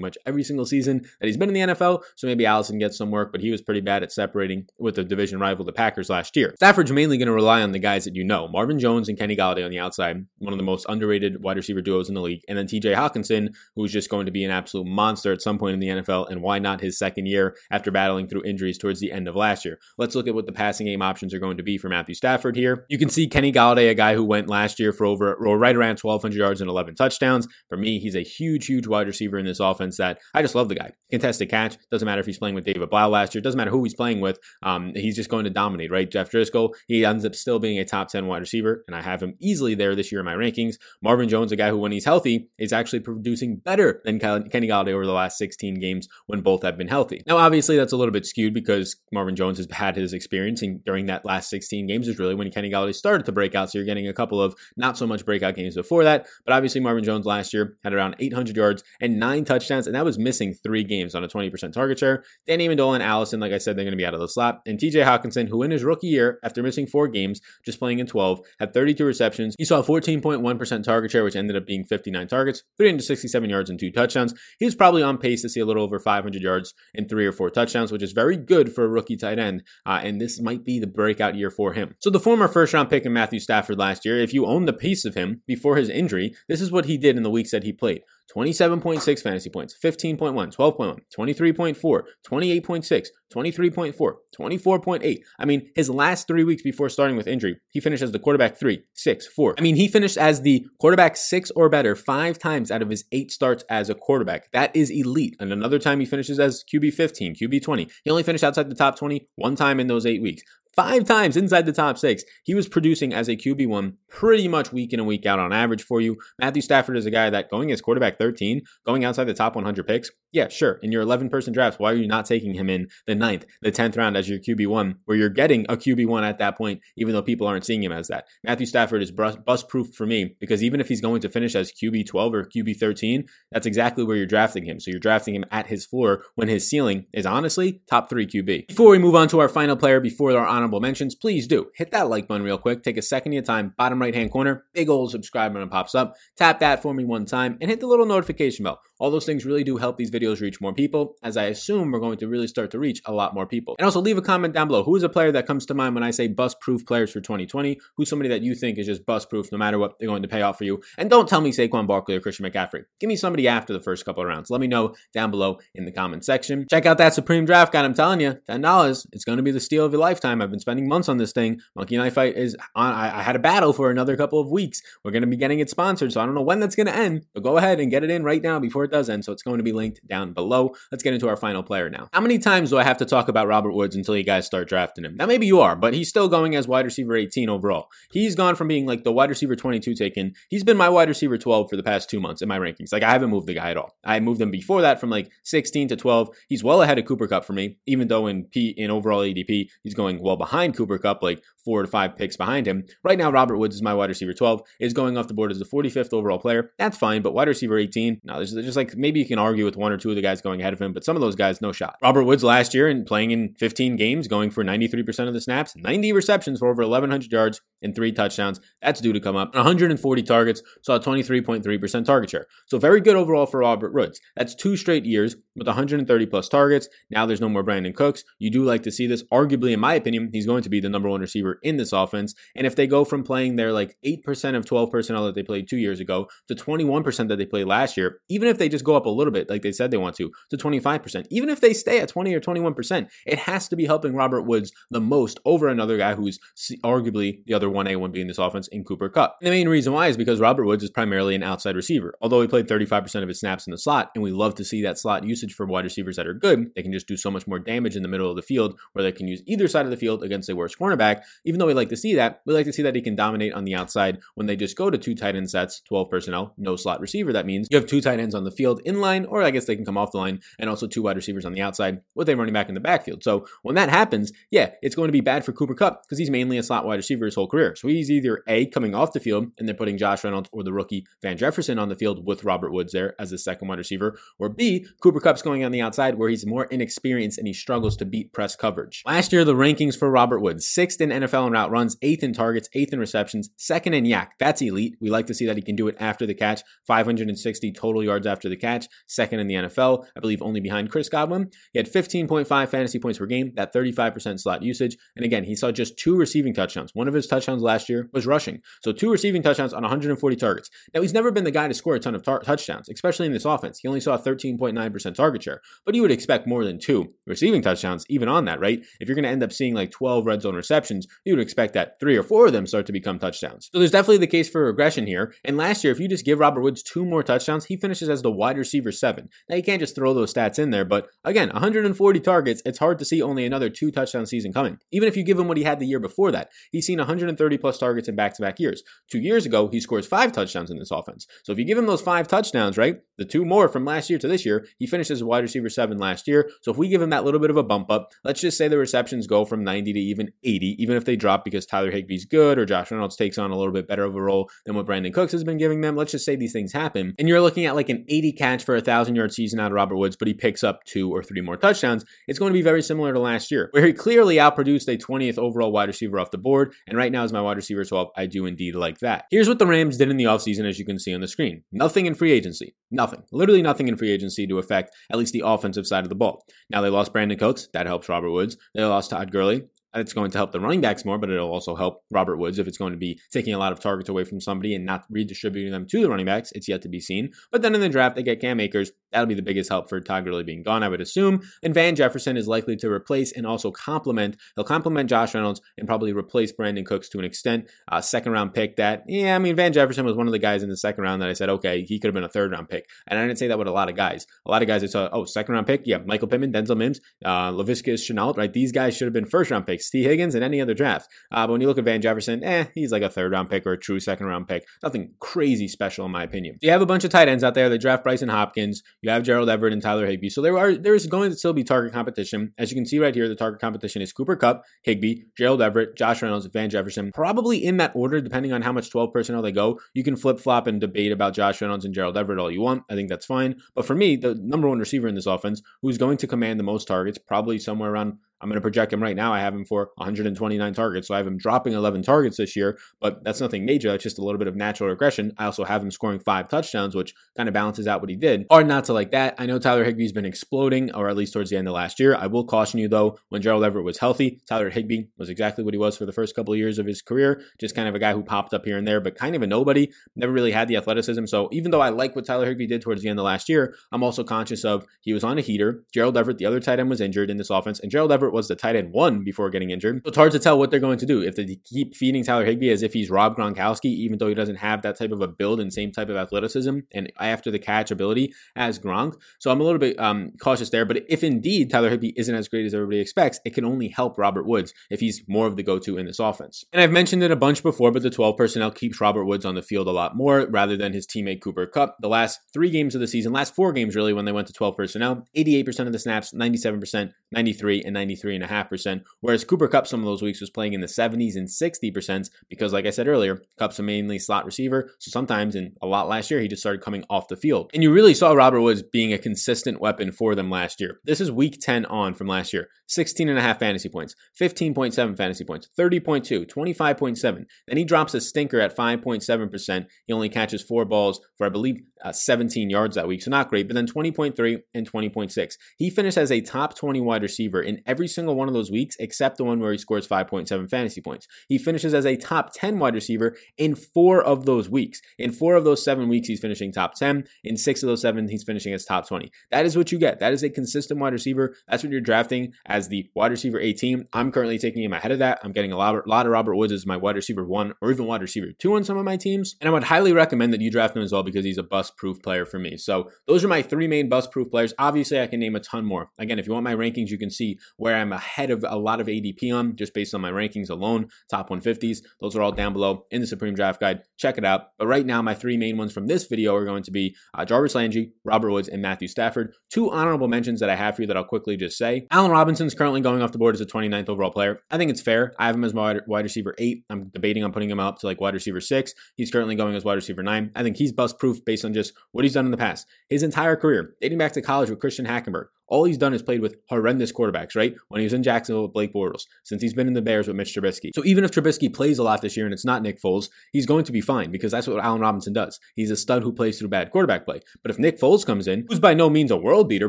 much 0.00 0.16
every 0.24 0.44
single 0.44 0.64
season 0.64 1.00
that 1.20 1.26
he's 1.26 1.36
been 1.36 1.48
in 1.48 1.54
the 1.54 1.74
NFL, 1.74 2.02
so 2.14 2.28
maybe 2.28 2.46
Allison 2.46 2.78
gets 2.78 2.96
some 2.96 3.10
work, 3.10 3.32
but 3.32 3.40
he 3.40 3.50
was 3.50 3.60
pretty 3.60 3.80
bad 3.80 4.04
at 4.04 4.12
separating 4.12 4.68
with 4.78 4.94
the 4.94 5.02
division 5.02 5.40
rival, 5.40 5.64
the 5.64 5.72
Packers, 5.72 6.08
last 6.08 6.36
year. 6.36 6.54
Stafford's 6.54 6.92
mainly 6.92 7.18
going 7.18 7.26
to 7.26 7.32
rely 7.32 7.60
on 7.60 7.72
the 7.72 7.80
guys 7.80 8.04
that 8.04 8.14
you 8.14 8.22
know 8.22 8.46
Marvin 8.46 8.78
Jones 8.78 9.08
and 9.08 9.18
Kenny 9.18 9.34
Golladay 9.34 9.64
on 9.64 9.72
the 9.72 9.80
outside, 9.80 10.24
one 10.38 10.52
of 10.52 10.60
the 10.60 10.64
most 10.64 10.86
underrated 10.88 11.42
wide 11.42 11.56
receiver 11.56 11.82
duos 11.82 12.08
in 12.08 12.14
the 12.14 12.20
league, 12.20 12.42
and 12.46 12.56
then 12.56 12.68
TJ 12.68 12.94
Hockenson, 12.94 13.52
who's 13.74 13.92
just 13.92 14.10
going 14.10 14.26
to 14.26 14.32
be 14.32 14.44
an 14.44 14.52
absolute 14.52 14.86
monster 14.86 15.32
at 15.32 15.42
some 15.42 15.58
point 15.58 15.74
in 15.74 15.80
the 15.80 16.02
NFL, 16.02 16.30
and 16.30 16.40
why 16.40 16.60
not 16.60 16.80
his 16.80 16.96
second 16.96 17.26
year 17.26 17.56
after 17.72 17.90
battling 17.90 18.28
through 18.28 18.44
injuries 18.44 18.78
towards 18.78 19.00
the 19.00 19.10
end 19.10 19.26
of 19.26 19.34
last 19.34 19.64
year? 19.64 19.80
Let's 19.98 20.14
look 20.14 20.28
at 20.28 20.34
what 20.36 20.46
the 20.46 20.52
passing 20.52 20.86
game 20.86 21.02
options 21.02 21.34
are 21.34 21.40
going 21.40 21.56
to 21.56 21.64
be 21.64 21.78
for 21.78 21.88
Matthew 21.96 22.14
Stafford 22.14 22.56
here. 22.56 22.84
You 22.90 22.98
can 22.98 23.08
see 23.08 23.26
Kenny 23.26 23.50
Golladay, 23.50 23.88
a 23.88 23.94
guy 23.94 24.14
who 24.14 24.22
went 24.22 24.50
last 24.50 24.78
year 24.78 24.92
for 24.92 25.06
over 25.06 25.32
or 25.34 25.58
right 25.58 25.74
around 25.74 25.98
1,200 25.98 26.36
yards 26.36 26.60
and 26.60 26.68
11 26.68 26.94
touchdowns. 26.94 27.48
For 27.70 27.78
me, 27.78 27.98
he's 27.98 28.14
a 28.14 28.20
huge, 28.20 28.66
huge 28.66 28.86
wide 28.86 29.06
receiver 29.06 29.38
in 29.38 29.46
this 29.46 29.60
offense 29.60 29.96
that 29.96 30.18
I 30.34 30.42
just 30.42 30.54
love 30.54 30.68
the 30.68 30.74
guy. 30.74 30.92
Contested 31.10 31.48
catch. 31.48 31.78
Doesn't 31.90 32.04
matter 32.04 32.20
if 32.20 32.26
he's 32.26 32.38
playing 32.38 32.54
with 32.54 32.66
David 32.66 32.90
Blough 32.90 33.08
last 33.08 33.34
year. 33.34 33.40
Doesn't 33.40 33.56
matter 33.56 33.70
who 33.70 33.82
he's 33.82 33.94
playing 33.94 34.20
with. 34.20 34.38
Um, 34.62 34.92
he's 34.94 35.16
just 35.16 35.30
going 35.30 35.44
to 35.44 35.50
dominate, 35.50 35.90
right? 35.90 36.10
Jeff 36.10 36.30
Driskel, 36.30 36.74
he 36.86 37.02
ends 37.02 37.24
up 37.24 37.34
still 37.34 37.58
being 37.58 37.78
a 37.78 37.84
top 37.86 38.08
10 38.08 38.26
wide 38.26 38.40
receiver, 38.40 38.84
and 38.86 38.94
I 38.94 39.00
have 39.00 39.22
him 39.22 39.34
easily 39.40 39.74
there 39.74 39.96
this 39.96 40.12
year 40.12 40.20
in 40.20 40.26
my 40.26 40.34
rankings. 40.34 40.74
Marvin 41.02 41.30
Jones, 41.30 41.50
a 41.50 41.56
guy 41.56 41.70
who, 41.70 41.78
when 41.78 41.92
he's 41.92 42.04
healthy, 42.04 42.50
is 42.58 42.74
actually 42.74 43.00
producing 43.00 43.56
better 43.56 44.02
than 44.04 44.18
Kenny 44.18 44.68
Golladay 44.68 44.92
over 44.92 45.06
the 45.06 45.12
last 45.12 45.38
16 45.38 45.80
games 45.80 46.08
when 46.26 46.42
both 46.42 46.62
have 46.62 46.76
been 46.76 46.88
healthy. 46.88 47.22
Now, 47.26 47.38
obviously, 47.38 47.78
that's 47.78 47.94
a 47.94 47.96
little 47.96 48.12
bit 48.12 48.26
skewed 48.26 48.52
because 48.52 48.96
Marvin 49.12 49.34
Jones 49.34 49.56
has 49.56 49.68
had 49.70 49.96
his 49.96 50.12
experience 50.12 50.62
during 50.84 51.06
that 51.06 51.24
last 51.24 51.48
16 51.48 51.85
games 51.86 52.08
is 52.08 52.18
really 52.18 52.34
when 52.34 52.50
Kenny 52.50 52.70
Golladay 52.70 52.94
started 52.94 53.24
to 53.26 53.32
break 53.32 53.54
out. 53.54 53.70
So 53.70 53.78
you're 53.78 53.86
getting 53.86 54.08
a 54.08 54.12
couple 54.12 54.40
of 54.40 54.54
not 54.76 54.96
so 54.98 55.06
much 55.06 55.24
breakout 55.24 55.54
games 55.54 55.74
before 55.74 56.04
that. 56.04 56.26
But 56.44 56.54
obviously, 56.54 56.80
Marvin 56.80 57.04
Jones 57.04 57.26
last 57.26 57.52
year 57.52 57.76
had 57.84 57.92
around 57.92 58.16
800 58.18 58.56
yards 58.56 58.82
and 59.00 59.18
nine 59.18 59.44
touchdowns, 59.44 59.86
and 59.86 59.94
that 59.94 60.04
was 60.04 60.18
missing 60.18 60.54
three 60.54 60.84
games 60.84 61.14
on 61.14 61.24
a 61.24 61.28
20% 61.28 61.72
target 61.72 61.98
share. 61.98 62.24
Danny 62.46 62.68
Amendola 62.68 62.94
and 62.94 63.02
Allison, 63.02 63.40
like 63.40 63.52
I 63.52 63.58
said, 63.58 63.76
they're 63.76 63.84
going 63.84 63.92
to 63.92 63.96
be 63.96 64.06
out 64.06 64.14
of 64.14 64.20
the 64.20 64.28
slot. 64.28 64.60
And 64.66 64.78
TJ 64.78 65.04
Hockenson, 65.04 65.48
who 65.48 65.62
in 65.62 65.70
his 65.70 65.84
rookie 65.84 66.08
year, 66.08 66.38
after 66.42 66.62
missing 66.62 66.86
four 66.86 67.08
games, 67.08 67.40
just 67.64 67.78
playing 67.78 67.98
in 67.98 68.06
12, 68.06 68.40
had 68.58 68.74
32 68.74 69.04
receptions. 69.04 69.54
He 69.58 69.64
saw 69.64 69.82
14.1% 69.82 70.82
target 70.82 71.10
share, 71.10 71.24
which 71.24 71.36
ended 71.36 71.56
up 71.56 71.66
being 71.66 71.84
59 71.84 72.28
targets, 72.28 72.62
367 72.78 73.50
yards, 73.50 73.70
and 73.70 73.78
two 73.78 73.90
touchdowns. 73.90 74.34
He 74.58 74.64
was 74.64 74.74
probably 74.74 75.02
on 75.02 75.18
pace 75.18 75.42
to 75.42 75.48
see 75.48 75.60
a 75.60 75.66
little 75.66 75.82
over 75.82 75.98
500 75.98 76.42
yards 76.42 76.74
and 76.94 77.08
three 77.08 77.26
or 77.26 77.32
four 77.32 77.50
touchdowns, 77.50 77.92
which 77.92 78.02
is 78.02 78.12
very 78.12 78.36
good 78.36 78.74
for 78.74 78.84
a 78.84 78.88
rookie 78.88 79.16
tight 79.16 79.38
end. 79.38 79.62
Uh, 79.84 80.00
and 80.02 80.20
this 80.20 80.40
might 80.40 80.64
be 80.64 80.78
the 80.78 80.86
breakout 80.86 81.34
year 81.34 81.50
for 81.50 81.72
him. 81.72 81.75
So 81.98 82.10
the 82.10 82.20
former 82.20 82.48
first 82.48 82.72
round 82.72 82.90
pick 82.90 83.04
in 83.04 83.12
Matthew 83.12 83.40
Stafford 83.40 83.78
last 83.78 84.04
year, 84.04 84.18
if 84.18 84.32
you 84.32 84.46
own 84.46 84.66
the 84.66 84.72
piece 84.72 85.04
of 85.04 85.14
him 85.14 85.42
before 85.46 85.76
his 85.76 85.88
injury, 85.88 86.34
this 86.48 86.60
is 86.60 86.72
what 86.72 86.86
he 86.86 86.96
did 86.96 87.16
in 87.16 87.22
the 87.22 87.30
weeks 87.30 87.50
that 87.50 87.64
he 87.64 87.72
played. 87.72 88.02
27.6 88.34 89.22
fantasy 89.22 89.48
points, 89.48 89.76
15.1, 89.82 90.18
12.1, 90.54 90.98
23.4, 91.16 92.02
28.6, 92.26 93.06
23.4, 93.32 94.14
24.8. 94.38 95.18
I 95.38 95.44
mean, 95.44 95.70
his 95.74 95.88
last 95.88 96.26
three 96.26 96.44
weeks 96.44 96.62
before 96.62 96.88
starting 96.88 97.16
with 97.16 97.28
injury, 97.28 97.58
he 97.70 97.80
finished 97.80 98.02
as 98.02 98.12
the 98.12 98.18
quarterback 98.18 98.58
three, 98.58 98.82
six, 98.94 99.26
four. 99.26 99.54
I 99.58 99.62
mean, 99.62 99.76
he 99.76 99.88
finished 99.88 100.16
as 100.16 100.42
the 100.42 100.66
quarterback 100.80 101.16
six 101.16 101.50
or 101.52 101.68
better 101.68 101.94
five 101.94 102.38
times 102.38 102.70
out 102.70 102.82
of 102.82 102.90
his 102.90 103.04
eight 103.12 103.30
starts 103.30 103.64
as 103.70 103.88
a 103.88 103.94
quarterback. 103.94 104.50
That 104.52 104.74
is 104.74 104.90
elite. 104.90 105.36
And 105.38 105.52
another 105.52 105.78
time 105.78 106.00
he 106.00 106.06
finishes 106.06 106.40
as 106.40 106.64
QB 106.72 106.94
15, 106.94 107.36
QB 107.36 107.62
20. 107.62 107.88
He 108.04 108.10
only 108.10 108.22
finished 108.22 108.44
outside 108.44 108.68
the 108.68 108.74
top 108.74 108.98
20 108.98 109.28
one 109.36 109.54
time 109.54 109.78
in 109.78 109.86
those 109.86 110.04
eight 110.04 110.20
weeks 110.22 110.42
five 110.76 111.04
times 111.04 111.36
inside 111.36 111.66
the 111.66 111.72
top 111.72 111.98
six. 111.98 112.22
He 112.44 112.54
was 112.54 112.68
producing 112.68 113.12
as 113.12 113.28
a 113.28 113.36
QB1 113.36 113.94
pretty 114.08 114.46
much 114.46 114.72
week 114.72 114.92
in 114.92 115.00
and 115.00 115.08
week 115.08 115.26
out 115.26 115.38
on 115.38 115.52
average 115.52 115.82
for 115.82 116.00
you. 116.00 116.18
Matthew 116.38 116.62
Stafford 116.62 116.96
is 116.96 117.06
a 117.06 117.10
guy 117.10 117.30
that 117.30 117.50
going 117.50 117.72
as 117.72 117.80
quarterback 117.80 118.18
13, 118.18 118.60
going 118.84 119.04
outside 119.04 119.24
the 119.24 119.34
top 119.34 119.56
100 119.56 119.86
picks, 119.86 120.10
yeah, 120.36 120.48
sure. 120.48 120.78
In 120.82 120.92
your 120.92 121.00
11 121.00 121.30
person 121.30 121.54
drafts, 121.54 121.78
why 121.78 121.92
are 121.92 121.96
you 121.96 122.06
not 122.06 122.26
taking 122.26 122.52
him 122.52 122.68
in 122.68 122.88
the 123.06 123.14
ninth, 123.14 123.46
the 123.62 123.72
10th 123.72 123.96
round 123.96 124.18
as 124.18 124.28
your 124.28 124.38
QB1, 124.38 124.96
where 125.06 125.16
you're 125.16 125.30
getting 125.30 125.64
a 125.68 125.78
QB1 125.78 126.24
at 126.24 126.36
that 126.38 126.58
point, 126.58 126.82
even 126.94 127.14
though 127.14 127.22
people 127.22 127.46
aren't 127.46 127.64
seeing 127.64 127.82
him 127.82 127.90
as 127.90 128.08
that? 128.08 128.26
Matthew 128.44 128.66
Stafford 128.66 129.02
is 129.02 129.10
bust 129.10 129.68
proof 129.68 129.94
for 129.94 130.04
me 130.04 130.36
because 130.38 130.62
even 130.62 130.78
if 130.78 130.88
he's 130.88 131.00
going 131.00 131.22
to 131.22 131.30
finish 131.30 131.54
as 131.54 131.72
QB12 131.72 132.34
or 132.34 132.44
QB13, 132.44 133.26
that's 133.50 133.66
exactly 133.66 134.04
where 134.04 134.16
you're 134.16 134.26
drafting 134.26 134.66
him. 134.66 134.78
So 134.78 134.90
you're 134.90 135.00
drafting 135.00 135.34
him 135.34 135.46
at 135.50 135.68
his 135.68 135.86
floor 135.86 136.24
when 136.34 136.48
his 136.48 136.68
ceiling 136.68 137.06
is 137.14 137.24
honestly 137.24 137.80
top 137.88 138.10
three 138.10 138.26
QB. 138.26 138.68
Before 138.68 138.90
we 138.90 138.98
move 138.98 139.14
on 139.14 139.28
to 139.28 139.40
our 139.40 139.48
final 139.48 139.74
player, 139.76 140.00
before 140.00 140.36
our 140.36 140.46
honorable 140.66 140.80
mentions, 140.80 141.14
please 141.14 141.46
do 141.46 141.70
hit 141.76 141.92
that 141.92 142.10
like 142.10 142.26
button 142.26 142.42
real 142.42 142.58
quick. 142.58 142.82
Take 142.82 142.96
a 142.96 143.02
second 143.02 143.30
of 143.30 143.34
your 143.34 143.42
time, 143.44 143.72
bottom 143.76 144.00
right 144.00 144.14
hand 144.14 144.32
corner, 144.32 144.64
big 144.74 144.88
old 144.88 145.12
subscribe 145.12 145.52
button 145.52 145.68
pops 145.68 145.94
up. 145.94 146.16
Tap 146.36 146.58
that 146.58 146.82
for 146.82 146.92
me 146.92 147.04
one 147.04 147.24
time 147.24 147.56
and 147.60 147.70
hit 147.70 147.78
the 147.78 147.86
little 147.86 148.04
notification 148.04 148.64
bell. 148.64 148.80
All 148.98 149.10
those 149.10 149.26
things 149.26 149.44
really 149.44 149.64
do 149.64 149.76
help 149.76 149.96
these 149.96 150.10
videos 150.10 150.40
reach 150.40 150.60
more 150.60 150.72
people, 150.72 151.16
as 151.22 151.36
I 151.36 151.44
assume 151.44 151.90
we're 151.90 152.00
going 152.00 152.18
to 152.18 152.28
really 152.28 152.46
start 152.46 152.70
to 152.70 152.78
reach 152.78 153.02
a 153.04 153.12
lot 153.12 153.34
more 153.34 153.46
people. 153.46 153.76
And 153.78 153.84
also 153.84 154.00
leave 154.00 154.18
a 154.18 154.22
comment 154.22 154.54
down 154.54 154.68
below. 154.68 154.84
Who 154.84 154.96
is 154.96 155.02
a 155.02 155.08
player 155.08 155.32
that 155.32 155.46
comes 155.46 155.66
to 155.66 155.74
mind 155.74 155.94
when 155.94 156.04
I 156.04 156.10
say 156.10 156.28
bust 156.28 156.60
proof 156.60 156.86
players 156.86 157.12
for 157.12 157.20
2020? 157.20 157.78
Who's 157.96 158.08
somebody 158.08 158.28
that 158.30 158.42
you 158.42 158.54
think 158.54 158.78
is 158.78 158.86
just 158.86 159.04
bust 159.04 159.28
proof 159.28 159.52
no 159.52 159.58
matter 159.58 159.78
what 159.78 159.98
they're 159.98 160.08
going 160.08 160.22
to 160.22 160.28
pay 160.28 160.42
off 160.42 160.58
for 160.58 160.64
you? 160.64 160.82
And 160.96 161.10
don't 161.10 161.28
tell 161.28 161.40
me 161.40 161.52
Saquon 161.52 161.86
Barkley 161.86 162.16
or 162.16 162.20
Christian 162.20 162.46
McCaffrey. 162.46 162.84
Give 162.98 163.08
me 163.08 163.16
somebody 163.16 163.46
after 163.48 163.72
the 163.72 163.80
first 163.80 164.04
couple 164.04 164.22
of 164.22 164.28
rounds. 164.28 164.50
Let 164.50 164.60
me 164.60 164.66
know 164.66 164.94
down 165.12 165.30
below 165.30 165.58
in 165.74 165.84
the 165.84 165.92
comment 165.92 166.24
section. 166.24 166.66
Check 166.70 166.86
out 166.86 166.98
that 166.98 167.14
Supreme 167.14 167.44
Draft 167.44 167.72
Guide. 167.72 167.84
I'm 167.84 167.94
telling 167.94 168.20
you, 168.20 168.38
$10. 168.48 169.06
It's 169.12 169.24
going 169.24 169.36
to 169.36 169.42
be 169.42 169.50
the 169.50 169.60
steal 169.60 169.84
of 169.84 169.92
your 169.92 170.00
lifetime. 170.00 170.40
I've 170.40 170.50
been 170.50 170.60
spending 170.60 170.88
months 170.88 171.08
on 171.08 171.18
this 171.18 171.32
thing. 171.32 171.60
Monkey 171.74 171.96
Knife 171.96 172.14
Fight 172.14 172.36
is 172.36 172.56
on. 172.74 172.92
I, 172.92 173.18
I 173.18 173.22
had 173.22 173.36
a 173.36 173.40
battle 173.40 173.72
for 173.72 173.90
another 173.90 174.16
couple 174.16 174.40
of 174.40 174.50
weeks. 174.50 174.80
We're 175.04 175.10
going 175.10 175.22
to 175.22 175.28
be 175.28 175.36
getting 175.36 175.58
it 175.58 175.68
sponsored, 175.68 176.12
so 176.12 176.20
I 176.20 176.26
don't 176.26 176.34
know 176.34 176.42
when 176.42 176.60
that's 176.60 176.76
going 176.76 176.86
to 176.86 176.96
end, 176.96 177.26
but 177.34 177.42
go 177.42 177.58
ahead 177.58 177.78
and 177.80 177.90
get 177.90 178.04
it 178.04 178.10
in 178.10 178.24
right 178.24 178.42
now 178.42 178.58
before 178.58 178.85
does 178.90 179.08
end. 179.08 179.24
So 179.24 179.32
it's 179.32 179.42
going 179.42 179.58
to 179.58 179.64
be 179.64 179.72
linked 179.72 180.06
down 180.06 180.32
below. 180.32 180.74
Let's 180.90 181.02
get 181.02 181.14
into 181.14 181.28
our 181.28 181.36
final 181.36 181.62
player 181.62 181.90
now. 181.90 182.08
How 182.12 182.20
many 182.20 182.38
times 182.38 182.70
do 182.70 182.78
I 182.78 182.84
have 182.84 182.98
to 182.98 183.04
talk 183.04 183.28
about 183.28 183.46
Robert 183.46 183.72
Woods 183.72 183.96
until 183.96 184.16
you 184.16 184.22
guys 184.22 184.46
start 184.46 184.68
drafting 184.68 185.04
him? 185.04 185.16
Now, 185.16 185.26
maybe 185.26 185.46
you 185.46 185.60
are, 185.60 185.76
but 185.76 185.94
he's 185.94 186.08
still 186.08 186.28
going 186.28 186.54
as 186.54 186.68
wide 186.68 186.84
receiver 186.84 187.16
18 187.16 187.48
overall. 187.48 187.88
He's 188.10 188.34
gone 188.34 188.56
from 188.56 188.68
being 188.68 188.86
like 188.86 189.04
the 189.04 189.12
wide 189.12 189.30
receiver 189.30 189.56
22 189.56 189.94
taken. 189.94 190.34
He's 190.48 190.64
been 190.64 190.76
my 190.76 190.88
wide 190.88 191.08
receiver 191.08 191.38
12 191.38 191.70
for 191.70 191.76
the 191.76 191.82
past 191.82 192.10
two 192.10 192.20
months 192.20 192.42
in 192.42 192.48
my 192.48 192.58
rankings. 192.58 192.92
Like, 192.92 193.02
I 193.02 193.10
haven't 193.10 193.30
moved 193.30 193.46
the 193.46 193.54
guy 193.54 193.70
at 193.70 193.76
all. 193.76 193.96
I 194.04 194.20
moved 194.20 194.40
him 194.40 194.50
before 194.50 194.82
that 194.82 195.00
from 195.00 195.10
like 195.10 195.30
16 195.44 195.88
to 195.88 195.96
12. 195.96 196.30
He's 196.48 196.64
well 196.64 196.82
ahead 196.82 196.98
of 196.98 197.04
Cooper 197.04 197.26
Kupp 197.26 197.44
for 197.44 197.52
me, 197.52 197.78
even 197.86 198.08
though 198.08 198.26
in 198.26 198.44
P 198.44 198.74
in 198.76 198.90
overall 198.90 199.20
ADP, 199.20 199.68
he's 199.82 199.94
going 199.94 200.20
well 200.20 200.36
behind 200.36 200.76
Cooper 200.76 200.98
Kupp, 200.98 201.22
like 201.22 201.42
four 201.64 201.82
to 201.82 201.88
five 201.88 202.16
picks 202.16 202.36
behind 202.36 202.66
him. 202.66 202.84
Right 203.02 203.18
now, 203.18 203.30
Robert 203.30 203.58
Woods 203.58 203.74
is 203.74 203.82
my 203.82 203.94
wide 203.94 204.08
receiver 204.08 204.32
12, 204.32 204.62
is 204.80 204.92
going 204.92 205.16
off 205.16 205.28
the 205.28 205.34
board 205.34 205.50
as 205.50 205.58
the 205.58 205.64
45th 205.64 206.12
overall 206.12 206.38
player. 206.38 206.70
That's 206.78 206.96
fine, 206.96 207.22
but 207.22 207.34
wide 207.34 207.48
receiver 207.48 207.78
18, 207.78 208.20
no, 208.24 208.36
there's 208.36 208.52
just 208.52 208.75
like 208.76 208.96
maybe 208.96 209.20
you 209.20 209.26
can 209.26 209.38
argue 209.38 209.64
with 209.64 209.76
one 209.76 209.92
or 209.92 209.96
two 209.96 210.10
of 210.10 210.16
the 210.16 210.22
guys 210.22 210.40
going 210.40 210.60
ahead 210.60 210.72
of 210.72 210.80
him, 210.80 210.92
but 210.92 211.04
some 211.04 211.16
of 211.16 211.22
those 211.22 211.36
guys, 211.36 211.60
no 211.60 211.72
shot. 211.72 211.96
Robert 212.02 212.24
Woods 212.24 212.44
last 212.44 212.74
year 212.74 212.88
and 212.88 213.06
playing 213.06 213.30
in 213.30 213.54
15 213.58 213.96
games, 213.96 214.28
going 214.28 214.50
for 214.50 214.64
93% 214.64 215.28
of 215.28 215.34
the 215.34 215.40
snaps, 215.40 215.74
90 215.76 216.12
receptions 216.12 216.58
for 216.58 216.68
over 216.68 216.82
1,100 216.82 217.30
yards 217.30 217.60
and 217.82 217.94
three 217.94 218.12
touchdowns. 218.12 218.60
That's 218.82 219.00
due 219.00 219.12
to 219.12 219.20
come 219.20 219.36
up. 219.36 219.54
140 219.54 220.22
targets, 220.22 220.62
saw 220.82 220.98
23.3% 220.98 222.04
target 222.04 222.30
share. 222.30 222.46
So 222.66 222.78
very 222.78 223.00
good 223.00 223.16
overall 223.16 223.46
for 223.46 223.60
Robert 223.60 223.94
Woods. 223.94 224.20
That's 224.36 224.54
two 224.54 224.76
straight 224.76 225.04
years 225.04 225.36
with 225.54 225.66
130 225.66 226.26
plus 226.26 226.48
targets. 226.48 226.88
Now 227.10 227.26
there's 227.26 227.40
no 227.40 227.48
more 227.48 227.64
Brandin 227.64 227.94
Cooks. 227.94 228.24
You 228.38 228.50
do 228.50 228.64
like 228.64 228.82
to 228.82 228.90
see 228.90 229.06
this. 229.06 229.22
Arguably, 229.32 229.72
in 229.72 229.80
my 229.80 229.94
opinion, 229.94 230.30
he's 230.32 230.46
going 230.46 230.62
to 230.62 230.68
be 230.68 230.80
the 230.80 230.88
number 230.88 231.08
one 231.08 231.20
receiver 231.20 231.58
in 231.62 231.76
this 231.76 231.92
offense. 231.92 232.34
And 232.54 232.66
if 232.66 232.76
they 232.76 232.86
go 232.86 233.04
from 233.04 233.22
playing 233.22 233.56
their 233.56 233.72
like 233.72 233.96
8% 234.04 234.56
of 234.56 234.66
12 234.66 234.90
personnel 234.90 235.24
that 235.26 235.34
they 235.34 235.42
played 235.42 235.68
two 235.68 235.76
years 235.76 236.00
ago 236.00 236.28
to 236.48 236.54
21% 236.54 237.28
that 237.28 237.36
they 237.36 237.46
played 237.46 237.66
last 237.66 237.96
year, 237.96 238.20
even 238.28 238.48
if 238.48 238.58
they 238.58 238.65
just 238.68 238.84
go 238.84 238.96
up 238.96 239.06
a 239.06 239.10
little 239.10 239.32
bit, 239.32 239.48
like 239.48 239.62
they 239.62 239.72
said 239.72 239.90
they 239.90 239.96
want 239.96 240.16
to, 240.16 240.32
to 240.50 240.56
25%, 240.56 241.26
even 241.30 241.48
if 241.48 241.60
they 241.60 241.72
stay 241.72 242.00
at 242.00 242.08
20 242.08 242.34
or 242.34 242.40
21%, 242.40 243.08
it 243.26 243.38
has 243.40 243.68
to 243.68 243.76
be 243.76 243.86
helping 243.86 244.14
Robert 244.14 244.42
Woods 244.42 244.72
the 244.90 245.00
most 245.00 245.40
over 245.44 245.68
another 245.68 245.98
guy 245.98 246.14
who's 246.14 246.38
arguably 246.84 247.44
the 247.46 247.54
other 247.54 247.68
1A, 247.68 247.96
1B 247.96 248.16
in 248.16 248.28
this 248.28 248.38
offense 248.38 248.68
in 248.68 248.84
Cooper 248.84 249.08
Kupp. 249.08 249.36
And 249.40 249.46
the 249.46 249.50
main 249.50 249.68
reason 249.68 249.92
why 249.92 250.08
is 250.08 250.16
because 250.16 250.40
Robert 250.40 250.64
Woods 250.64 250.84
is 250.84 250.90
primarily 250.90 251.34
an 251.34 251.42
outside 251.42 251.76
receiver. 251.76 252.14
Although 252.20 252.40
he 252.42 252.48
played 252.48 252.68
35% 252.68 253.22
of 253.22 253.28
his 253.28 253.40
snaps 253.40 253.66
in 253.66 253.70
the 253.70 253.78
slot, 253.78 254.10
and 254.14 254.22
we 254.22 254.32
love 254.32 254.54
to 254.56 254.64
see 254.64 254.82
that 254.82 254.98
slot 254.98 255.24
usage 255.24 255.54
for 255.54 255.66
wide 255.66 255.84
receivers 255.84 256.16
that 256.16 256.26
are 256.26 256.34
good, 256.34 256.74
they 256.74 256.82
can 256.82 256.92
just 256.92 257.06
do 257.06 257.16
so 257.16 257.30
much 257.30 257.46
more 257.46 257.58
damage 257.58 257.96
in 257.96 258.02
the 258.02 258.08
middle 258.08 258.30
of 258.30 258.36
the 258.36 258.42
field 258.42 258.78
where 258.92 259.02
they 259.02 259.12
can 259.12 259.28
use 259.28 259.42
either 259.46 259.68
side 259.68 259.84
of 259.84 259.90
the 259.90 259.96
field 259.96 260.22
against 260.22 260.48
a 260.48 260.56
worse 260.56 260.74
cornerback. 260.74 261.22
Even 261.44 261.58
though 261.58 261.66
we 261.66 261.74
like 261.74 261.88
to 261.88 261.96
see 261.96 262.14
that, 262.14 262.42
we 262.46 262.54
like 262.54 262.66
to 262.66 262.72
see 262.72 262.82
that 262.82 262.94
he 262.94 263.02
can 263.02 263.16
dominate 263.16 263.52
on 263.52 263.64
the 263.64 263.74
outside 263.74 264.18
when 264.34 264.46
they 264.46 264.56
just 264.56 264.76
go 264.76 264.90
to 264.90 264.98
two 264.98 265.14
tight 265.14 265.36
end 265.36 265.50
sets, 265.50 265.80
12 265.80 266.10
personnel, 266.10 266.54
no 266.56 266.76
slot 266.76 267.00
receiver. 267.00 267.32
That 267.32 267.46
means 267.46 267.68
you 267.70 267.76
have 267.76 267.86
two 267.86 268.00
tight 268.00 268.20
ends 268.20 268.34
on 268.34 268.44
the 268.44 268.50
field 268.56 268.80
in 268.84 269.00
line, 269.00 269.24
or 269.24 269.42
I 269.42 269.50
guess 269.50 269.66
they 269.66 269.76
can 269.76 269.84
come 269.84 269.98
off 269.98 270.12
the 270.12 270.18
line, 270.18 270.40
and 270.58 270.70
also 270.70 270.86
two 270.86 271.02
wide 271.02 271.16
receivers 271.16 271.44
on 271.44 271.52
the 271.52 271.62
outside 271.62 272.00
with 272.14 272.28
a 272.28 272.36
running 272.36 272.54
back 272.54 272.68
in 272.68 272.74
the 272.74 272.80
backfield. 272.80 273.22
So 273.22 273.46
when 273.62 273.74
that 273.74 273.90
happens, 273.90 274.32
yeah, 274.50 274.72
it's 274.82 274.94
going 274.94 275.08
to 275.08 275.12
be 275.12 275.20
bad 275.20 275.44
for 275.44 275.52
Cooper 275.52 275.74
Kupp 275.74 276.02
because 276.02 276.18
he's 276.18 276.30
mainly 276.30 276.58
a 276.58 276.62
slot 276.62 276.84
wide 276.84 276.96
receiver 276.96 277.24
his 277.24 277.34
whole 277.34 277.48
career. 277.48 277.76
So 277.76 277.88
he's 277.88 278.10
either 278.10 278.42
A, 278.48 278.66
coming 278.66 278.94
off 278.94 279.12
the 279.12 279.20
field, 279.20 279.52
and 279.58 279.68
they're 279.68 279.74
putting 279.74 279.98
Josh 279.98 280.24
Reynolds 280.24 280.48
or 280.52 280.62
the 280.62 280.72
rookie 280.72 281.06
Van 281.22 281.36
Jefferson 281.36 281.78
on 281.78 281.88
the 281.88 281.96
field 281.96 282.26
with 282.26 282.44
Robert 282.44 282.72
Woods 282.72 282.92
there 282.92 283.14
as 283.20 283.30
the 283.30 283.38
second 283.38 283.68
wide 283.68 283.78
receiver, 283.78 284.18
or 284.38 284.48
B, 284.48 284.86
Cooper 285.00 285.20
Kupp's 285.20 285.42
going 285.42 285.64
on 285.64 285.72
the 285.72 285.80
outside 285.80 286.16
where 286.16 286.28
he's 286.28 286.46
more 286.46 286.64
inexperienced 286.64 287.38
and 287.38 287.46
he 287.46 287.52
struggles 287.52 287.96
to 287.96 288.04
beat 288.04 288.32
press 288.32 288.56
coverage. 288.56 289.02
Last 289.06 289.32
year, 289.32 289.44
the 289.44 289.54
rankings 289.54 289.98
for 289.98 290.10
Robert 290.10 290.40
Woods 290.40 290.66
sixth 290.66 291.00
in 291.00 291.10
NFL 291.10 291.46
in 291.46 291.52
route 291.52 291.70
runs, 291.70 291.96
eighth 292.02 292.22
in 292.22 292.32
targets, 292.32 292.68
eighth 292.74 292.92
in 292.92 292.98
receptions, 292.98 293.50
second 293.56 293.94
in 293.94 294.04
YAC. 294.04 294.28
That's 294.38 294.62
elite. 294.62 294.96
We 295.00 295.10
like 295.10 295.26
to 295.26 295.34
see 295.34 295.46
that 295.46 295.56
he 295.56 295.62
can 295.62 295.76
do 295.76 295.88
it 295.88 295.96
after 295.98 296.26
the 296.26 296.34
catch. 296.34 296.62
560 296.86 297.72
total 297.72 298.02
yards 298.02 298.26
after 298.26 298.45
the 298.48 298.56
catch, 298.56 298.86
second 299.06 299.40
in 299.40 299.46
the 299.46 299.54
NFL, 299.54 300.06
I 300.16 300.20
believe 300.20 300.42
only 300.42 300.60
behind 300.60 300.90
Chris 300.90 301.08
Godwin. 301.08 301.50
He 301.72 301.78
had 301.78 301.90
15.5 301.90 302.68
fantasy 302.68 302.98
points 302.98 303.18
per 303.18 303.26
game, 303.26 303.52
that 303.56 303.72
35% 303.72 304.40
slot 304.40 304.62
usage. 304.62 304.96
And 305.14 305.24
again, 305.24 305.44
he 305.44 305.54
saw 305.54 305.70
just 305.70 305.98
two 305.98 306.16
receiving 306.16 306.54
touchdowns. 306.54 306.94
One 306.94 307.08
of 307.08 307.14
his 307.14 307.26
touchdowns 307.26 307.62
last 307.62 307.88
year 307.88 308.08
was 308.12 308.26
rushing. 308.26 308.60
So 308.82 308.92
two 308.92 309.10
receiving 309.10 309.42
touchdowns 309.42 309.72
on 309.72 309.82
140 309.82 310.36
targets. 310.36 310.70
Now, 310.94 311.02
he's 311.02 311.14
never 311.14 311.30
been 311.30 311.44
the 311.44 311.50
guy 311.50 311.68
to 311.68 311.74
score 311.74 311.94
a 311.94 312.00
ton 312.00 312.14
of 312.14 312.22
tar- 312.22 312.40
touchdowns, 312.40 312.88
especially 312.88 313.26
in 313.26 313.32
this 313.32 313.44
offense. 313.44 313.80
He 313.80 313.88
only 313.88 314.00
saw 314.00 314.16
13.9% 314.16 315.14
target 315.14 315.42
share, 315.42 315.60
but 315.84 315.94
you 315.94 316.02
would 316.02 316.10
expect 316.10 316.46
more 316.46 316.64
than 316.64 316.78
two 316.78 317.14
receiving 317.26 317.62
touchdowns, 317.62 318.04
even 318.08 318.28
on 318.28 318.44
that, 318.46 318.60
right? 318.60 318.84
If 319.00 319.08
you're 319.08 319.14
going 319.14 319.24
to 319.24 319.30
end 319.30 319.42
up 319.42 319.52
seeing 319.52 319.74
like 319.74 319.90
12 319.90 320.26
red 320.26 320.42
zone 320.42 320.54
receptions, 320.54 321.06
you 321.24 321.34
would 321.34 321.42
expect 321.42 321.74
that 321.74 321.98
three 322.00 322.16
or 322.16 322.22
four 322.22 322.46
of 322.46 322.52
them 322.52 322.66
start 322.66 322.86
to 322.86 322.92
become 322.92 323.18
touchdowns. 323.18 323.70
So 323.72 323.78
there's 323.78 323.90
definitely 323.90 324.18
the 324.18 324.26
case 324.26 324.48
for 324.48 324.64
regression 324.64 325.06
here. 325.06 325.34
And 325.44 325.56
last 325.56 325.84
year, 325.84 325.92
if 325.92 326.00
you 326.00 326.08
just 326.08 326.24
give 326.24 326.38
Robert 326.38 326.60
Woods 326.60 326.82
two 326.82 327.04
more 327.04 327.22
touchdowns, 327.22 327.66
he 327.66 327.76
finishes 327.76 328.08
as 328.08 328.22
the 328.22 328.30
wide 328.36 328.58
receiver 328.58 328.92
seven. 328.92 329.28
Now, 329.48 329.56
you 329.56 329.62
can't 329.62 329.80
just 329.80 329.94
throw 329.94 330.14
those 330.14 330.32
stats 330.32 330.58
in 330.58 330.70
there, 330.70 330.84
but 330.84 331.08
again, 331.24 331.48
140 331.50 332.20
targets, 332.20 332.62
it's 332.64 332.78
hard 332.78 332.98
to 332.98 333.04
see 333.04 333.22
only 333.22 333.44
another 333.44 333.68
two 333.70 333.90
touchdown 333.90 334.26
season 334.26 334.52
coming. 334.52 334.78
Even 334.92 335.08
if 335.08 335.16
you 335.16 335.22
give 335.22 335.38
him 335.38 335.48
what 335.48 335.56
he 335.56 335.64
had 335.64 335.80
the 335.80 335.86
year 335.86 336.00
before 336.00 336.30
that, 336.32 336.50
he's 336.70 336.86
seen 336.86 336.98
130 336.98 337.58
plus 337.58 337.78
targets 337.78 338.08
in 338.08 338.16
back 338.16 338.34
to 338.34 338.42
back 338.42 338.60
years. 338.60 338.82
Two 339.10 339.18
years 339.18 339.46
ago, 339.46 339.68
he 339.68 339.80
scores 339.80 340.06
five 340.06 340.32
touchdowns 340.32 340.70
in 340.70 340.78
this 340.78 340.90
offense. 340.90 341.26
So 341.44 341.52
if 341.52 341.58
you 341.58 341.64
give 341.64 341.78
him 341.78 341.86
those 341.86 342.02
five 342.02 342.28
touchdowns, 342.28 342.76
right, 342.76 342.98
the 343.18 343.24
two 343.24 343.44
more 343.44 343.68
from 343.68 343.84
last 343.84 344.10
year 344.10 344.18
to 344.18 344.28
this 344.28 344.44
year, 344.44 344.66
he 344.78 344.86
finishes 344.86 345.22
wide 345.24 345.42
receiver 345.42 345.68
seven 345.68 345.98
last 345.98 346.26
year. 346.28 346.50
So 346.62 346.70
if 346.70 346.76
we 346.76 346.88
give 346.88 347.02
him 347.02 347.10
that 347.10 347.24
little 347.24 347.40
bit 347.40 347.50
of 347.50 347.56
a 347.56 347.62
bump 347.62 347.90
up, 347.90 348.10
let's 348.24 348.40
just 348.40 348.58
say 348.58 348.68
the 348.68 348.78
receptions 348.78 349.26
go 349.26 349.44
from 349.44 349.64
90 349.64 349.92
to 349.92 349.98
even 349.98 350.28
80, 350.44 350.76
even 350.78 350.96
if 350.96 351.04
they 351.04 351.16
drop 351.16 351.44
because 351.44 351.66
Tyler 351.66 351.92
Higbee's 351.92 352.24
good 352.24 352.58
or 352.58 352.66
Josh 352.66 352.90
Reynolds 352.90 353.16
takes 353.16 353.38
on 353.38 353.50
a 353.50 353.56
little 353.56 353.72
bit 353.72 353.88
better 353.88 354.04
of 354.04 354.14
a 354.14 354.20
role 354.20 354.50
than 354.64 354.74
what 354.74 354.86
Brandin 354.86 355.12
Cooks 355.12 355.32
has 355.32 355.44
been 355.44 355.58
giving 355.58 355.80
them. 355.80 355.96
Let's 355.96 356.12
just 356.12 356.24
say 356.24 356.36
these 356.36 356.52
things 356.52 356.72
happen. 356.72 357.14
And 357.18 357.28
you're 357.28 357.40
looking 357.40 357.66
at 357.66 357.74
like 357.74 357.88
an 357.88 358.04
80 358.08 358.25
catch 358.32 358.64
for 358.64 358.76
a 358.76 358.80
thousand 358.80 359.16
yard 359.16 359.32
season 359.32 359.60
out 359.60 359.72
of 359.72 359.72
Robert 359.72 359.96
Woods, 359.96 360.16
but 360.16 360.28
he 360.28 360.34
picks 360.34 360.64
up 360.64 360.84
two 360.84 361.14
or 361.14 361.22
three 361.22 361.40
more 361.40 361.56
touchdowns. 361.56 362.04
It's 362.26 362.38
going 362.38 362.52
to 362.52 362.58
be 362.58 362.62
very 362.62 362.82
similar 362.82 363.12
to 363.12 363.18
last 363.18 363.50
year, 363.50 363.68
where 363.72 363.86
he 363.86 363.92
clearly 363.92 364.36
outproduced 364.36 364.88
a 364.88 364.96
20th 364.96 365.38
overall 365.38 365.72
wide 365.72 365.88
receiver 365.88 366.18
off 366.18 366.30
the 366.30 366.38
board. 366.38 366.74
And 366.86 366.96
right 366.96 367.12
now 367.12 367.24
is 367.24 367.32
my 367.32 367.40
wide 367.40 367.56
receiver 367.56 367.84
12. 367.84 368.08
I 368.16 368.26
do 368.26 368.46
indeed 368.46 368.74
like 368.74 368.98
that. 368.98 369.26
Here's 369.30 369.48
what 369.48 369.58
the 369.58 369.66
Rams 369.66 369.96
did 369.96 370.10
in 370.10 370.16
the 370.16 370.24
offseason, 370.24 370.68
as 370.68 370.78
you 370.78 370.84
can 370.84 370.98
see 370.98 371.14
on 371.14 371.20
the 371.20 371.28
screen. 371.28 371.62
Nothing 371.72 372.06
in 372.06 372.14
free 372.14 372.32
agency. 372.32 372.74
Nothing. 372.90 373.22
Literally 373.32 373.62
nothing 373.62 373.88
in 373.88 373.96
free 373.96 374.10
agency 374.10 374.46
to 374.46 374.58
affect 374.58 374.94
at 375.10 375.18
least 375.18 375.32
the 375.32 375.42
offensive 375.44 375.86
side 375.86 376.04
of 376.04 376.08
the 376.08 376.14
ball. 376.14 376.44
Now 376.70 376.80
they 376.80 376.88
lost 376.88 377.12
Brandin 377.12 377.38
Cooks. 377.38 377.68
That 377.72 377.86
helps 377.86 378.08
Robert 378.08 378.30
Woods. 378.30 378.56
They 378.74 378.84
lost 378.84 379.10
Todd 379.10 379.32
Gurley 379.32 379.64
it's 380.00 380.12
going 380.12 380.30
to 380.30 380.38
help 380.38 380.52
the 380.52 380.60
running 380.60 380.80
backs 380.80 381.04
more, 381.04 381.18
but 381.18 381.30
it'll 381.30 381.50
also 381.50 381.74
help 381.74 382.02
Robert 382.10 382.36
Woods 382.36 382.58
if 382.58 382.66
it's 382.66 382.78
going 382.78 382.92
to 382.92 382.98
be 382.98 383.20
taking 383.32 383.54
a 383.54 383.58
lot 383.58 383.72
of 383.72 383.80
targets 383.80 384.08
away 384.08 384.24
from 384.24 384.40
somebody 384.40 384.74
and 384.74 384.84
not 384.84 385.04
redistributing 385.10 385.72
them 385.72 385.86
to 385.88 386.00
the 386.00 386.08
running 386.08 386.26
backs. 386.26 386.52
It's 386.52 386.68
yet 386.68 386.82
to 386.82 386.88
be 386.88 387.00
seen. 387.00 387.32
But 387.50 387.62
then 387.62 387.74
in 387.74 387.80
the 387.80 387.88
draft, 387.88 388.16
they 388.16 388.22
get 388.22 388.40
Cam 388.40 388.60
Akers. 388.60 388.92
That'll 389.16 389.26
be 389.26 389.34
the 389.34 389.40
biggest 389.40 389.70
help 389.70 389.88
for 389.88 389.98
Todd 389.98 390.26
Gurley 390.26 390.42
being 390.42 390.62
gone, 390.62 390.82
I 390.82 390.90
would 390.90 391.00
assume. 391.00 391.40
And 391.62 391.72
Van 391.72 391.96
Jefferson 391.96 392.36
is 392.36 392.46
likely 392.46 392.76
to 392.76 392.90
replace 392.90 393.32
and 393.32 393.46
also 393.46 393.70
complement. 393.70 394.36
He'll 394.54 394.64
complement 394.64 395.08
Josh 395.08 395.34
Reynolds 395.34 395.62
and 395.78 395.88
probably 395.88 396.12
replace 396.12 396.52
Brandin 396.52 396.84
Cooks 396.84 397.08
to 397.08 397.18
an 397.18 397.24
extent. 397.24 397.70
Uh, 397.90 398.02
second 398.02 398.32
round 398.32 398.52
pick 398.52 398.76
that, 398.76 399.04
yeah, 399.06 399.34
I 399.34 399.38
mean, 399.38 399.56
Van 399.56 399.72
Jefferson 399.72 400.04
was 400.04 400.16
one 400.16 400.26
of 400.26 400.34
the 400.34 400.38
guys 400.38 400.62
in 400.62 400.68
the 400.68 400.76
second 400.76 401.02
round 401.02 401.22
that 401.22 401.30
I 401.30 401.32
said, 401.32 401.48
okay, 401.48 401.82
he 401.82 401.98
could 401.98 402.08
have 402.08 402.14
been 402.14 402.24
a 402.24 402.28
third 402.28 402.52
round 402.52 402.68
pick. 402.68 402.90
And 403.06 403.18
I 403.18 403.26
didn't 403.26 403.38
say 403.38 403.48
that 403.48 403.58
with 403.58 403.68
a 403.68 403.72
lot 403.72 403.88
of 403.88 403.96
guys. 403.96 404.26
A 404.44 404.50
lot 404.50 404.60
of 404.60 404.68
guys 404.68 404.84
I 404.84 404.86
saw, 404.88 405.08
oh, 405.12 405.24
second 405.24 405.54
round 405.54 405.66
pick, 405.66 405.86
yeah, 405.86 405.96
Michael 406.04 406.28
Pittman, 406.28 406.52
Denzel 406.52 406.76
Mims, 406.76 407.00
uh, 407.24 407.52
Laviska 407.52 407.94
Shenault, 407.94 408.36
right? 408.36 408.52
These 408.52 408.70
guys 408.70 408.94
should 408.94 409.06
have 409.06 409.14
been 409.14 409.24
first 409.24 409.50
round 409.50 409.66
picks. 409.66 409.88
Tee 409.88 410.02
Higgins 410.02 410.34
and 410.34 410.44
any 410.44 410.60
other 410.60 410.74
draft. 410.74 411.08
Uh, 411.32 411.46
but 411.46 411.52
when 411.52 411.62
you 411.62 411.68
look 411.68 411.78
at 411.78 411.84
Van 411.84 412.02
Jefferson, 412.02 412.44
eh, 412.44 412.66
he's 412.74 412.92
like 412.92 413.02
a 413.02 413.08
third 413.08 413.32
round 413.32 413.48
pick 413.48 413.66
or 413.66 413.72
a 413.72 413.78
true 413.78 413.98
second 413.98 414.26
round 414.26 414.46
pick. 414.46 414.66
Nothing 414.82 415.14
crazy 415.20 415.68
special 415.68 416.04
in 416.04 416.12
my 416.12 416.22
opinion. 416.22 416.58
You 416.60 416.70
have 416.70 416.82
a 416.82 416.86
bunch 416.86 417.04
of 417.04 417.10
tight 417.10 417.28
ends 417.28 417.42
out 417.42 417.54
there. 417.54 417.70
They 417.70 417.78
draft 417.78 418.04
Brycen 418.04 418.28
Hopkins. 418.28 418.82
You 419.06 419.12
have 419.12 419.22
Gerald 419.22 419.48
Everett 419.48 419.72
and 419.72 419.80
Tyler 419.80 420.04
Higbee. 420.04 420.30
So 420.30 420.42
there 420.42 420.58
are 420.58 420.74
there 420.74 420.96
is 420.96 421.06
going 421.06 421.30
to 421.30 421.36
still 421.36 421.52
be 421.52 421.62
target 421.62 421.92
competition. 421.92 422.52
As 422.58 422.72
you 422.72 422.74
can 422.74 422.84
see 422.84 422.98
right 422.98 423.14
here, 423.14 423.28
the 423.28 423.36
target 423.36 423.60
competition 423.60 424.02
is 424.02 424.12
Cooper 424.12 424.34
Kupp, 424.34 424.64
Higbee, 424.82 425.26
Gerald 425.38 425.62
Everett, 425.62 425.96
Josh 425.96 426.22
Reynolds, 426.22 426.46
Van 426.46 426.70
Jefferson. 426.70 427.12
Probably 427.14 427.64
in 427.64 427.76
that 427.76 427.92
order, 427.94 428.20
depending 428.20 428.52
on 428.52 428.62
how 428.62 428.72
much 428.72 428.90
12 428.90 429.12
personnel 429.12 429.42
they 429.42 429.52
go. 429.52 429.78
You 429.94 430.02
can 430.02 430.16
flip 430.16 430.40
flop 430.40 430.66
and 430.66 430.80
debate 430.80 431.12
about 431.12 431.34
Josh 431.34 431.62
Reynolds 431.62 431.84
and 431.84 431.94
Gerald 431.94 432.16
Everett 432.16 432.40
all 432.40 432.50
you 432.50 432.60
want. 432.60 432.82
I 432.90 432.96
think 432.96 433.08
that's 433.08 433.26
fine. 433.26 433.60
But 433.76 433.86
for 433.86 433.94
me, 433.94 434.16
the 434.16 434.34
number 434.34 434.68
one 434.68 434.80
receiver 434.80 435.06
in 435.06 435.14
this 435.14 435.26
offense, 435.26 435.62
who's 435.82 435.98
going 435.98 436.16
to 436.16 436.26
command 436.26 436.58
the 436.58 436.64
most 436.64 436.88
targets, 436.88 437.16
probably 437.16 437.60
somewhere 437.60 437.92
around 437.92 438.18
I'm 438.40 438.48
going 438.48 438.56
to 438.56 438.62
project 438.62 438.92
him 438.92 439.02
right 439.02 439.16
now. 439.16 439.32
I 439.32 439.40
have 439.40 439.54
him 439.54 439.64
for 439.64 439.90
129 439.96 440.74
targets. 440.74 441.08
So 441.08 441.14
I 441.14 441.18
have 441.18 441.26
him 441.26 441.38
dropping 441.38 441.72
11 441.72 442.02
targets 442.02 442.36
this 442.36 442.56
year, 442.56 442.78
but 443.00 443.24
that's 443.24 443.40
nothing 443.40 443.64
major. 443.64 443.94
It's 443.94 444.02
just 444.02 444.18
a 444.18 444.24
little 444.24 444.38
bit 444.38 444.48
of 444.48 444.56
natural 444.56 444.90
regression. 444.90 445.32
I 445.38 445.46
also 445.46 445.64
have 445.64 445.82
him 445.82 445.90
scoring 445.90 446.20
five 446.20 446.48
touchdowns, 446.48 446.94
which 446.94 447.14
kind 447.36 447.48
of 447.48 447.54
balances 447.54 447.86
out 447.86 448.00
what 448.00 448.10
he 448.10 448.16
did. 448.16 448.46
Hard 448.50 448.66
not 448.66 448.84
to 448.84 448.92
like 448.92 449.10
that. 449.12 449.34
I 449.38 449.46
know 449.46 449.58
Tyler 449.58 449.84
Higbee's 449.84 450.12
been 450.12 450.26
exploding, 450.26 450.92
or 450.94 451.08
at 451.08 451.16
least 451.16 451.32
towards 451.32 451.50
the 451.50 451.56
end 451.56 451.68
of 451.68 451.74
last 451.74 451.98
year. 451.98 452.14
I 452.14 452.26
will 452.26 452.44
caution 452.44 452.78
you 452.78 452.88
though, 452.88 453.18
when 453.28 453.42
Gerald 453.42 453.64
Everett 453.64 453.84
was 453.84 453.98
healthy, 453.98 454.40
Tyler 454.48 454.70
Higbee 454.70 455.04
was 455.16 455.28
exactly 455.28 455.64
what 455.64 455.74
he 455.74 455.78
was 455.78 455.96
for 455.96 456.06
the 456.06 456.12
first 456.12 456.34
couple 456.34 456.52
of 456.52 456.58
years 456.58 456.78
of 456.78 456.86
his 456.86 457.02
career. 457.02 457.42
Just 457.58 457.74
kind 457.74 457.88
of 457.88 457.94
a 457.94 457.98
guy 457.98 458.12
who 458.12 458.22
popped 458.22 458.52
up 458.52 458.64
here 458.64 458.78
and 458.78 458.86
there, 458.86 459.00
but 459.00 459.16
kind 459.16 459.34
of 459.34 459.42
a 459.42 459.46
nobody. 459.46 459.90
Never 460.14 460.32
really 460.32 460.52
had 460.52 460.68
the 460.68 460.76
athleticism. 460.76 461.26
So 461.26 461.48
even 461.52 461.70
though 461.70 461.80
I 461.80 461.88
like 461.88 462.14
what 462.14 462.26
Tyler 462.26 462.46
Higbee 462.46 462.66
did 462.66 462.82
towards 462.82 463.02
the 463.02 463.08
end 463.08 463.18
of 463.18 463.24
last 463.24 463.48
year, 463.48 463.74
I'm 463.92 464.02
also 464.02 464.24
conscious 464.24 464.64
of 464.64 464.84
he 465.00 465.12
was 465.12 465.24
on 465.24 465.38
a 465.38 465.40
heater. 465.42 465.84
Gerald 465.92 466.16
Everett, 466.16 466.38
the 466.38 466.46
other 466.46 466.60
tight 466.60 466.80
end, 466.80 466.90
was 466.90 467.00
injured 467.00 467.30
in 467.30 467.36
this 467.36 467.50
offense, 467.50 467.80
and 467.80 467.90
Gerald 467.90 468.12
Everett 468.12 468.25
was 468.32 468.48
the 468.48 468.56
tight 468.56 468.76
end 468.76 468.92
one 468.92 469.24
before 469.24 469.50
getting 469.50 469.70
injured. 469.70 470.02
So 470.04 470.08
it's 470.08 470.16
hard 470.16 470.32
to 470.32 470.38
tell 470.38 470.58
what 470.58 470.70
they're 470.70 470.80
going 470.80 470.98
to 470.98 471.06
do. 471.06 471.22
If 471.22 471.36
they 471.36 471.56
keep 471.64 471.94
feeding 471.94 472.24
Tyler 472.24 472.44
Higbee 472.44 472.70
as 472.70 472.82
if 472.82 472.92
he's 472.92 473.10
Rob 473.10 473.36
Gronkowski, 473.36 473.86
even 473.86 474.18
though 474.18 474.28
he 474.28 474.34
doesn't 474.34 474.56
have 474.56 474.82
that 474.82 474.98
type 474.98 475.12
of 475.12 475.20
a 475.20 475.28
build 475.28 475.60
and 475.60 475.72
same 475.72 475.92
type 475.92 476.08
of 476.08 476.16
athleticism 476.16 476.78
and 476.92 477.12
after 477.18 477.50
the 477.50 477.58
catch 477.58 477.90
ability 477.90 478.32
as 478.54 478.78
Gronk. 478.78 479.14
So 479.38 479.50
I'm 479.50 479.60
a 479.60 479.64
little 479.64 479.78
bit 479.78 479.98
um, 479.98 480.32
cautious 480.40 480.70
there. 480.70 480.84
But 480.84 481.02
if 481.08 481.22
indeed 481.22 481.70
Tyler 481.70 481.90
Higbee 481.90 482.12
isn't 482.16 482.34
as 482.34 482.48
great 482.48 482.66
as 482.66 482.74
everybody 482.74 483.00
expects, 483.00 483.40
it 483.44 483.54
can 483.54 483.64
only 483.64 483.88
help 483.88 484.18
Robert 484.18 484.46
Woods 484.46 484.72
if 484.90 485.00
he's 485.00 485.22
more 485.28 485.46
of 485.46 485.56
the 485.56 485.62
go 485.62 485.78
to 485.78 485.98
in 485.98 486.06
this 486.06 486.18
offense. 486.18 486.64
And 486.72 486.82
I've 486.82 486.92
mentioned 486.92 487.22
it 487.22 487.30
a 487.30 487.36
bunch 487.36 487.62
before, 487.62 487.90
but 487.90 488.02
the 488.02 488.10
12 488.10 488.36
personnel 488.36 488.70
keeps 488.70 489.00
Robert 489.00 489.24
Woods 489.24 489.44
on 489.44 489.54
the 489.54 489.62
field 489.62 489.88
a 489.88 489.92
lot 489.92 490.16
more 490.16 490.46
rather 490.50 490.76
than 490.76 490.92
his 490.92 491.06
teammate 491.06 491.40
Cooper 491.40 491.66
Kupp. 491.66 491.96
The 492.00 492.08
last 492.08 492.40
three 492.52 492.70
games 492.70 492.94
of 492.94 493.00
the 493.00 493.06
season, 493.06 493.32
last 493.32 493.54
four 493.54 493.72
games 493.72 493.96
really, 493.96 494.12
when 494.12 494.24
they 494.24 494.32
went 494.32 494.46
to 494.48 494.52
12 494.52 494.76
personnel, 494.76 495.26
88% 495.36 495.86
of 495.86 495.92
the 495.92 495.98
snaps, 495.98 496.32
97%, 496.32 497.12
93, 497.32 497.82
and 497.82 497.96
93.5%. 498.24 499.02
Whereas 499.20 499.44
Cooper 499.44 499.68
Kupp 499.68 499.86
some 499.86 500.00
of 500.00 500.06
those 500.06 500.22
weeks, 500.22 500.40
was 500.40 500.50
playing 500.50 500.72
in 500.72 500.80
the 500.80 500.86
70s 500.86 501.36
and 501.36 501.48
60% 501.48 502.30
because, 502.48 502.72
like 502.72 502.86
I 502.86 502.90
said 502.90 503.08
earlier, 503.08 503.42
Kupp's 503.58 503.78
a 503.78 503.82
mainly 503.82 504.18
slot 504.18 504.44
receiver. 504.44 504.90
So 504.98 505.10
sometimes, 505.10 505.54
and 505.54 505.76
a 505.82 505.86
lot 505.86 506.08
last 506.08 506.30
year, 506.30 506.40
he 506.40 506.48
just 506.48 506.62
started 506.62 506.82
coming 506.82 507.04
off 507.08 507.28
the 507.28 507.36
field. 507.36 507.70
And 507.74 507.82
you 507.82 507.92
really 507.92 508.14
saw 508.14 508.32
Robert 508.32 508.60
Woods 508.60 508.82
being 508.82 509.12
a 509.12 509.18
consistent 509.18 509.80
weapon 509.80 510.12
for 510.12 510.34
them 510.34 510.50
last 510.50 510.80
year. 510.80 511.00
This 511.04 511.20
is 511.20 511.30
week 511.30 511.58
10 511.60 511.86
on 511.86 512.14
from 512.14 512.26
last 512.26 512.52
year 512.52 512.68
16 512.88 513.28
and 513.28 513.38
a 513.38 513.42
half 513.42 513.58
fantasy 513.58 513.88
points, 513.88 514.14
15.7 514.40 515.16
fantasy 515.16 515.44
points, 515.44 515.68
30.2, 515.78 516.46
25.7. 516.46 517.46
Then 517.66 517.76
he 517.76 517.84
drops 517.84 518.14
a 518.14 518.20
stinker 518.20 518.60
at 518.60 518.76
5.7%. 518.76 519.86
He 520.06 520.12
only 520.12 520.28
catches 520.28 520.62
four 520.62 520.84
balls 520.84 521.20
for, 521.36 521.46
I 521.46 521.50
believe, 521.50 521.80
uh, 522.04 522.12
17 522.12 522.70
yards 522.70 522.94
that 522.94 523.08
week. 523.08 523.22
So 523.22 523.30
not 523.30 523.48
great, 523.48 523.66
but 523.68 523.74
then 523.74 523.86
20.3 523.86 524.62
and 524.74 524.90
20.6. 524.90 525.54
He 525.76 525.90
finished 525.90 526.18
as 526.18 526.30
a 526.30 526.40
top 526.40 526.76
20 526.76 527.00
wide 527.00 527.22
receiver 527.22 527.60
in 527.60 527.82
every 527.86 528.05
single 528.08 528.34
one 528.34 528.48
of 528.48 528.54
those 528.54 528.70
weeks 528.70 528.96
except 528.98 529.36
the 529.36 529.44
one 529.44 529.60
where 529.60 529.72
he 529.72 529.78
scores 529.78 530.06
5.7 530.06 530.70
fantasy 530.70 531.00
points. 531.00 531.26
He 531.48 531.58
finishes 531.58 531.94
as 531.94 532.04
a 532.04 532.16
top 532.16 532.52
10 532.54 532.78
wide 532.78 532.94
receiver 532.94 533.36
in 533.56 533.74
four 533.74 534.22
of 534.22 534.46
those 534.46 534.68
weeks. 534.68 535.00
In 535.18 535.32
four 535.32 535.54
of 535.54 535.64
those 535.64 535.84
seven 535.84 536.08
weeks, 536.08 536.28
he's 536.28 536.40
finishing 536.40 536.72
top 536.72 536.94
10. 536.94 537.24
In 537.44 537.56
six 537.56 537.82
of 537.82 537.88
those 537.88 538.02
seven, 538.02 538.28
he's 538.28 538.44
finishing 538.44 538.72
as 538.72 538.84
top 538.84 539.08
20. 539.08 539.30
That 539.50 539.66
is 539.66 539.76
what 539.76 539.92
you 539.92 539.98
get. 539.98 540.18
That 540.20 540.32
is 540.32 540.42
a 540.42 540.50
consistent 540.50 541.00
wide 541.00 541.12
receiver. 541.12 541.54
That's 541.68 541.82
what 541.82 541.92
you're 541.92 542.00
drafting 542.00 542.52
as 542.66 542.88
the 542.88 543.08
wide 543.14 543.30
receiver 543.30 543.58
18. 543.58 544.06
I'm 544.12 544.32
currently 544.32 544.58
taking 544.58 544.82
him 544.82 544.92
ahead 544.92 545.12
of 545.12 545.18
that. 545.20 545.38
I'm 545.42 545.52
getting 545.52 545.72
a 545.72 545.76
lot, 545.76 545.94
a 545.94 546.08
lot 546.08 546.26
of 546.26 546.32
Robert 546.32 546.56
Woods 546.56 546.72
as 546.72 546.86
my 546.86 546.96
wide 546.96 547.16
receiver 547.16 547.44
one 547.44 547.74
or 547.80 547.90
even 547.90 548.06
wide 548.06 548.22
receiver 548.22 548.48
two 548.58 548.74
on 548.74 548.84
some 548.84 548.96
of 548.96 549.04
my 549.04 549.16
teams. 549.16 549.56
And 549.60 549.68
I 549.68 549.72
would 549.72 549.84
highly 549.84 550.12
recommend 550.12 550.52
that 550.52 550.60
you 550.60 550.70
draft 550.70 550.96
him 550.96 551.02
as 551.02 551.12
well 551.12 551.22
because 551.22 551.44
he's 551.44 551.58
a 551.58 551.62
bust 551.62 551.96
proof 551.96 552.22
player 552.22 552.44
for 552.44 552.58
me. 552.58 552.76
So 552.76 553.10
those 553.26 553.44
are 553.44 553.48
my 553.48 553.62
three 553.62 553.88
main 553.88 554.08
bust 554.08 554.30
proof 554.30 554.50
players. 554.50 554.74
Obviously, 554.78 555.20
I 555.20 555.26
can 555.26 555.40
name 555.40 555.56
a 555.56 555.60
ton 555.60 555.84
more. 555.84 556.10
Again, 556.18 556.38
if 556.38 556.46
you 556.46 556.52
want 556.52 556.64
my 556.64 556.74
rankings, 556.74 557.08
you 557.08 557.18
can 557.18 557.30
see 557.30 557.58
where 557.76 557.95
I'm 557.96 558.12
ahead 558.12 558.50
of 558.50 558.64
a 558.66 558.78
lot 558.78 559.00
of 559.00 559.06
ADP 559.06 559.54
on 559.54 559.76
just 559.76 559.94
based 559.94 560.14
on 560.14 560.20
my 560.20 560.30
rankings 560.30 560.70
alone, 560.70 561.08
top 561.30 561.50
150s. 561.50 561.98
Those 562.20 562.36
are 562.36 562.42
all 562.42 562.52
down 562.52 562.72
below 562.72 563.06
in 563.10 563.20
the 563.20 563.26
Supreme 563.26 563.54
Draft 563.54 563.80
Guide. 563.80 564.02
Check 564.16 564.38
it 564.38 564.44
out. 564.44 564.68
But 564.78 564.86
right 564.86 565.06
now, 565.06 565.22
my 565.22 565.34
three 565.34 565.56
main 565.56 565.76
ones 565.76 565.92
from 565.92 566.06
this 566.06 566.26
video 566.26 566.54
are 566.54 566.64
going 566.64 566.82
to 566.84 566.90
be 566.90 567.14
uh, 567.34 567.44
Jarvis 567.44 567.74
Landry, 567.74 568.12
Robert 568.24 568.50
Woods, 568.50 568.68
and 568.68 568.82
Matthew 568.82 569.08
Stafford. 569.08 569.54
Two 569.70 569.90
honorable 569.90 570.28
mentions 570.28 570.60
that 570.60 570.70
I 570.70 570.76
have 570.76 570.96
for 570.96 571.02
you 571.02 571.08
that 571.08 571.16
I'll 571.16 571.24
quickly 571.24 571.56
just 571.56 571.78
say. 571.78 572.06
Allen 572.10 572.30
Robinson's 572.30 572.74
currently 572.74 573.00
going 573.00 573.22
off 573.22 573.32
the 573.32 573.38
board 573.38 573.54
as 573.54 573.60
a 573.60 573.66
29th 573.66 574.08
overall 574.08 574.30
player. 574.30 574.60
I 574.70 574.78
think 574.78 574.90
it's 574.90 575.00
fair. 575.00 575.32
I 575.38 575.46
have 575.46 575.54
him 575.54 575.64
as 575.64 575.74
my 575.74 576.00
wide 576.06 576.24
receiver 576.24 576.54
eight. 576.58 576.84
I'm 576.90 577.08
debating 577.08 577.44
on 577.44 577.52
putting 577.52 577.70
him 577.70 577.80
up 577.80 577.98
to 578.00 578.06
like 578.06 578.20
wide 578.20 578.34
receiver 578.34 578.60
six. 578.60 578.94
He's 579.16 579.30
currently 579.30 579.54
going 579.54 579.74
as 579.74 579.84
wide 579.84 579.94
receiver 579.94 580.22
nine. 580.22 580.50
I 580.54 580.62
think 580.62 580.76
he's 580.76 580.92
bust 580.92 581.18
proof 581.18 581.44
based 581.44 581.64
on 581.64 581.74
just 581.74 581.92
what 582.12 582.24
he's 582.24 582.34
done 582.34 582.44
in 582.44 582.50
the 582.50 582.56
past. 582.56 582.86
His 583.08 583.22
entire 583.22 583.56
career, 583.56 583.94
dating 584.00 584.18
back 584.18 584.32
to 584.32 584.42
college 584.42 584.70
with 584.70 584.80
Christian 584.80 585.06
Hackenberg, 585.06 585.46
all 585.68 585.84
he's 585.84 585.98
done 585.98 586.14
is 586.14 586.22
played 586.22 586.40
with 586.40 586.56
horrendous 586.68 587.12
quarterbacks, 587.12 587.56
right? 587.56 587.74
When 587.88 588.00
he 588.00 588.04
was 588.04 588.12
in 588.12 588.22
Jacksonville 588.22 588.62
with 588.62 588.72
Blake 588.72 588.92
Bortles, 588.92 589.24
since 589.44 589.62
he's 589.62 589.74
been 589.74 589.88
in 589.88 589.94
the 589.94 590.02
Bears 590.02 590.26
with 590.26 590.36
Mitch 590.36 590.54
Trubisky. 590.54 590.90
So 590.94 591.04
even 591.04 591.24
if 591.24 591.30
Trubisky 591.30 591.72
plays 591.72 591.98
a 591.98 592.02
lot 592.02 592.22
this 592.22 592.36
year 592.36 592.46
and 592.46 592.52
it's 592.52 592.64
not 592.64 592.82
Nick 592.82 593.00
Foles, 593.00 593.28
he's 593.52 593.66
going 593.66 593.84
to 593.84 593.92
be 593.92 594.00
fine 594.00 594.30
because 594.30 594.52
that's 594.52 594.66
what 594.66 594.82
Allen 594.82 595.00
Robinson 595.00 595.32
does. 595.32 595.58
He's 595.74 595.90
a 595.90 595.96
stud 595.96 596.22
who 596.22 596.32
plays 596.32 596.58
through 596.58 596.68
bad 596.68 596.90
quarterback 596.90 597.24
play. 597.24 597.40
But 597.62 597.70
if 597.70 597.78
Nick 597.78 597.98
Foles 597.98 598.24
comes 598.24 598.46
in, 598.46 598.66
who's 598.68 598.80
by 598.80 598.94
no 598.94 599.10
means 599.10 599.30
a 599.30 599.36
world 599.36 599.68
beater, 599.68 599.88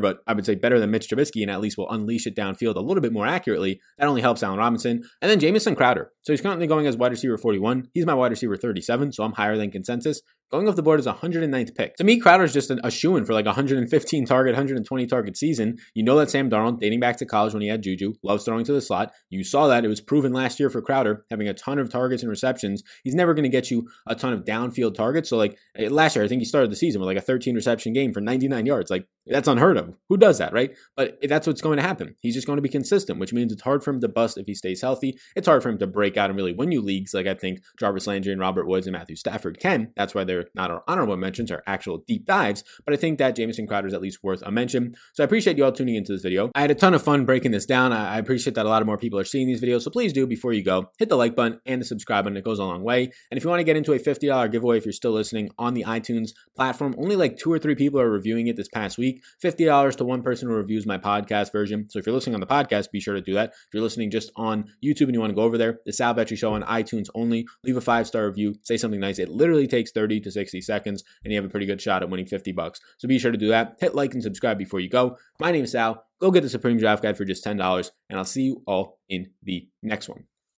but 0.00 0.18
I 0.26 0.32
would 0.32 0.46
say 0.46 0.54
better 0.54 0.80
than 0.80 0.90
Mitch 0.90 1.08
Trubisky 1.08 1.42
and 1.42 1.50
at 1.50 1.60
least 1.60 1.78
will 1.78 1.90
unleash 1.90 2.26
it 2.26 2.36
downfield 2.36 2.76
a 2.76 2.80
little 2.80 3.00
bit 3.00 3.12
more 3.12 3.26
accurately, 3.26 3.80
that 3.98 4.08
only 4.08 4.20
helps 4.20 4.42
Allen 4.42 4.58
Robinson. 4.58 5.02
And 5.22 5.30
then 5.30 5.40
Jamison 5.40 5.74
Crowder. 5.74 6.12
So 6.22 6.32
he's 6.32 6.40
currently 6.40 6.66
going 6.66 6.86
as 6.86 6.96
wide 6.96 7.12
receiver 7.12 7.38
41. 7.38 7.88
He's 7.94 8.06
my 8.06 8.14
wide 8.14 8.30
receiver 8.30 8.56
37, 8.56 9.12
so 9.12 9.24
I'm 9.24 9.32
higher 9.32 9.56
than 9.56 9.70
consensus. 9.70 10.22
Going 10.50 10.66
off 10.66 10.76
the 10.76 10.82
board 10.82 10.98
is 10.98 11.06
109th 11.06 11.74
pick. 11.74 11.96
To 11.96 12.04
me, 12.04 12.18
Crowder's 12.18 12.54
just 12.54 12.70
a 12.70 12.90
shoe 12.90 13.16
in 13.18 13.26
for 13.26 13.34
like 13.34 13.44
115 13.44 14.24
target, 14.24 14.52
120 14.54 15.06
target 15.06 15.36
season. 15.36 15.76
You 15.92 16.02
know 16.02 16.16
that 16.18 16.30
Sam 16.30 16.48
Darnold, 16.48 16.80
dating 16.80 17.00
back 17.00 17.18
to 17.18 17.26
college 17.26 17.52
when 17.52 17.60
he 17.60 17.68
had 17.68 17.82
Juju, 17.82 18.14
loves 18.22 18.44
throwing 18.44 18.64
to 18.64 18.72
the 18.72 18.80
slot. 18.80 19.12
You 19.28 19.44
saw 19.44 19.68
that. 19.68 19.84
It 19.84 19.88
was 19.88 20.00
proven 20.00 20.32
last 20.32 20.58
year 20.58 20.70
for 20.70 20.80
Crowder, 20.80 21.26
having 21.30 21.48
a 21.48 21.54
ton 21.54 21.78
of 21.78 21.90
targets 21.90 22.22
and 22.22 22.30
receptions. 22.30 22.82
He's 23.04 23.14
never 23.14 23.34
going 23.34 23.42
to 23.42 23.50
get 23.50 23.70
you 23.70 23.90
a 24.06 24.14
ton 24.14 24.32
of 24.32 24.46
downfield 24.46 24.94
targets. 24.94 25.28
So, 25.28 25.36
like 25.36 25.58
eh, 25.76 25.88
last 25.90 26.16
year, 26.16 26.24
I 26.24 26.28
think 26.28 26.40
he 26.40 26.46
started 26.46 26.70
the 26.70 26.76
season 26.76 27.02
with 27.02 27.08
like 27.08 27.18
a 27.18 27.20
13 27.20 27.54
reception 27.54 27.92
game 27.92 28.14
for 28.14 28.22
99 28.22 28.64
yards. 28.64 28.90
Like, 28.90 29.06
that's 29.26 29.48
unheard 29.48 29.76
of. 29.76 29.94
Who 30.08 30.16
does 30.16 30.38
that, 30.38 30.54
right? 30.54 30.74
But 30.96 31.18
that's 31.28 31.46
what's 31.46 31.60
going 31.60 31.76
to 31.76 31.82
happen. 31.82 32.16
He's 32.20 32.34
just 32.34 32.46
going 32.46 32.56
to 32.56 32.62
be 32.62 32.70
consistent, 32.70 33.18
which 33.18 33.34
means 33.34 33.52
it's 33.52 33.60
hard 33.60 33.84
for 33.84 33.90
him 33.90 34.00
to 34.00 34.08
bust 34.08 34.38
if 34.38 34.46
he 34.46 34.54
stays 34.54 34.80
healthy. 34.80 35.18
It's 35.36 35.46
hard 35.46 35.62
for 35.62 35.68
him 35.68 35.78
to 35.78 35.86
break 35.86 36.16
out 36.16 36.30
and 36.30 36.36
really 36.38 36.54
win 36.54 36.72
you 36.72 36.80
leagues 36.80 37.12
like 37.12 37.26
I 37.26 37.34
think 37.34 37.60
Jarvis 37.78 38.06
Landry 38.06 38.32
and 38.32 38.40
Robert 38.40 38.66
Woods 38.66 38.86
and 38.86 38.94
Matthew 38.96 39.16
Stafford 39.16 39.60
can. 39.60 39.92
That's 39.94 40.14
why 40.14 40.24
they're 40.24 40.37
not 40.54 40.70
our 40.70 40.82
honorable 40.88 41.16
mentions, 41.16 41.50
are 41.50 41.62
actual 41.66 41.98
deep 42.06 42.24
dives. 42.24 42.64
But 42.84 42.94
I 42.94 42.96
think 42.96 43.18
that 43.18 43.36
Jamison 43.36 43.66
Crowder 43.66 43.88
is 43.88 43.94
at 43.94 44.00
least 44.00 44.22
worth 44.22 44.42
a 44.42 44.50
mention. 44.50 44.94
So 45.12 45.22
I 45.22 45.26
appreciate 45.26 45.56
you 45.56 45.64
all 45.64 45.72
tuning 45.72 45.94
into 45.94 46.12
this 46.12 46.22
video. 46.22 46.50
I 46.54 46.60
had 46.60 46.70
a 46.70 46.74
ton 46.74 46.94
of 46.94 47.02
fun 47.02 47.24
breaking 47.24 47.52
this 47.52 47.66
down. 47.66 47.92
I 47.92 48.18
appreciate 48.18 48.54
that 48.54 48.66
a 48.66 48.68
lot 48.68 48.82
of 48.82 48.86
more 48.86 48.98
people 48.98 49.18
are 49.18 49.24
seeing 49.24 49.46
these 49.46 49.60
videos. 49.60 49.82
So 49.82 49.90
please 49.90 50.12
do, 50.12 50.26
before 50.26 50.52
you 50.52 50.62
go, 50.62 50.90
hit 50.98 51.08
the 51.08 51.16
like 51.16 51.34
button 51.34 51.60
and 51.66 51.80
the 51.80 51.84
subscribe 51.84 52.24
button. 52.24 52.36
It 52.36 52.44
goes 52.44 52.58
a 52.58 52.64
long 52.64 52.82
way. 52.82 53.10
And 53.30 53.38
if 53.38 53.44
you 53.44 53.50
want 53.50 53.60
to 53.60 53.64
get 53.64 53.76
into 53.76 53.92
a 53.92 53.98
$50 53.98 54.50
giveaway, 54.50 54.78
if 54.78 54.84
you're 54.84 54.92
still 54.92 55.12
listening 55.12 55.50
on 55.58 55.74
the 55.74 55.84
iTunes 55.84 56.30
platform, 56.56 56.94
only 56.98 57.16
like 57.16 57.36
two 57.36 57.52
or 57.52 57.58
three 57.58 57.74
people 57.74 58.00
are 58.00 58.10
reviewing 58.10 58.46
it 58.48 58.56
this 58.56 58.68
past 58.68 58.98
week. 58.98 59.22
$50 59.42 59.96
to 59.96 60.04
one 60.04 60.22
person 60.22 60.48
who 60.48 60.54
reviews 60.54 60.86
my 60.86 60.98
podcast 60.98 61.52
version. 61.52 61.88
So 61.90 61.98
if 61.98 62.06
you're 62.06 62.14
listening 62.14 62.34
on 62.34 62.40
the 62.40 62.46
podcast, 62.46 62.90
be 62.90 63.00
sure 63.00 63.14
to 63.14 63.20
do 63.20 63.34
that. 63.34 63.50
If 63.50 63.74
you're 63.74 63.82
listening 63.82 64.10
just 64.10 64.30
on 64.36 64.64
YouTube 64.84 65.02
and 65.02 65.14
you 65.14 65.20
want 65.20 65.30
to 65.30 65.36
go 65.36 65.42
over 65.42 65.58
there, 65.58 65.80
the 65.86 65.92
Sal 65.92 66.14
Vetri 66.14 66.36
Show 66.36 66.52
on 66.52 66.62
iTunes 66.62 67.08
only, 67.14 67.46
leave 67.64 67.76
a 67.76 67.80
five 67.80 68.06
star 68.06 68.26
review, 68.26 68.54
say 68.62 68.76
something 68.76 69.00
nice. 69.00 69.18
It 69.18 69.28
literally 69.28 69.66
takes 69.66 69.90
30 69.92 70.20
to 70.28 70.32
60 70.32 70.60
seconds, 70.60 71.02
and 71.24 71.32
you 71.32 71.38
have 71.38 71.44
a 71.44 71.50
pretty 71.50 71.66
good 71.66 71.80
shot 71.80 72.02
at 72.02 72.10
winning 72.10 72.26
50 72.26 72.52
bucks. 72.52 72.80
So 72.98 73.08
be 73.08 73.18
sure 73.18 73.32
to 73.32 73.38
do 73.38 73.48
that. 73.48 73.76
Hit 73.80 73.94
like 73.94 74.14
and 74.14 74.22
subscribe 74.22 74.58
before 74.58 74.80
you 74.80 74.88
go. 74.88 75.16
My 75.40 75.50
name 75.50 75.64
is 75.64 75.72
Sal. 75.72 76.04
Go 76.20 76.30
get 76.30 76.42
the 76.42 76.48
Supreme 76.48 76.78
Draft 76.78 77.02
Guide 77.02 77.16
for 77.16 77.24
just 77.24 77.44
$10, 77.44 77.90
and 78.10 78.18
I'll 78.18 78.24
see 78.24 78.42
you 78.42 78.62
all 78.66 78.98
in 79.08 79.30
the 79.42 79.68
next 79.82 80.08
one. 80.08 80.24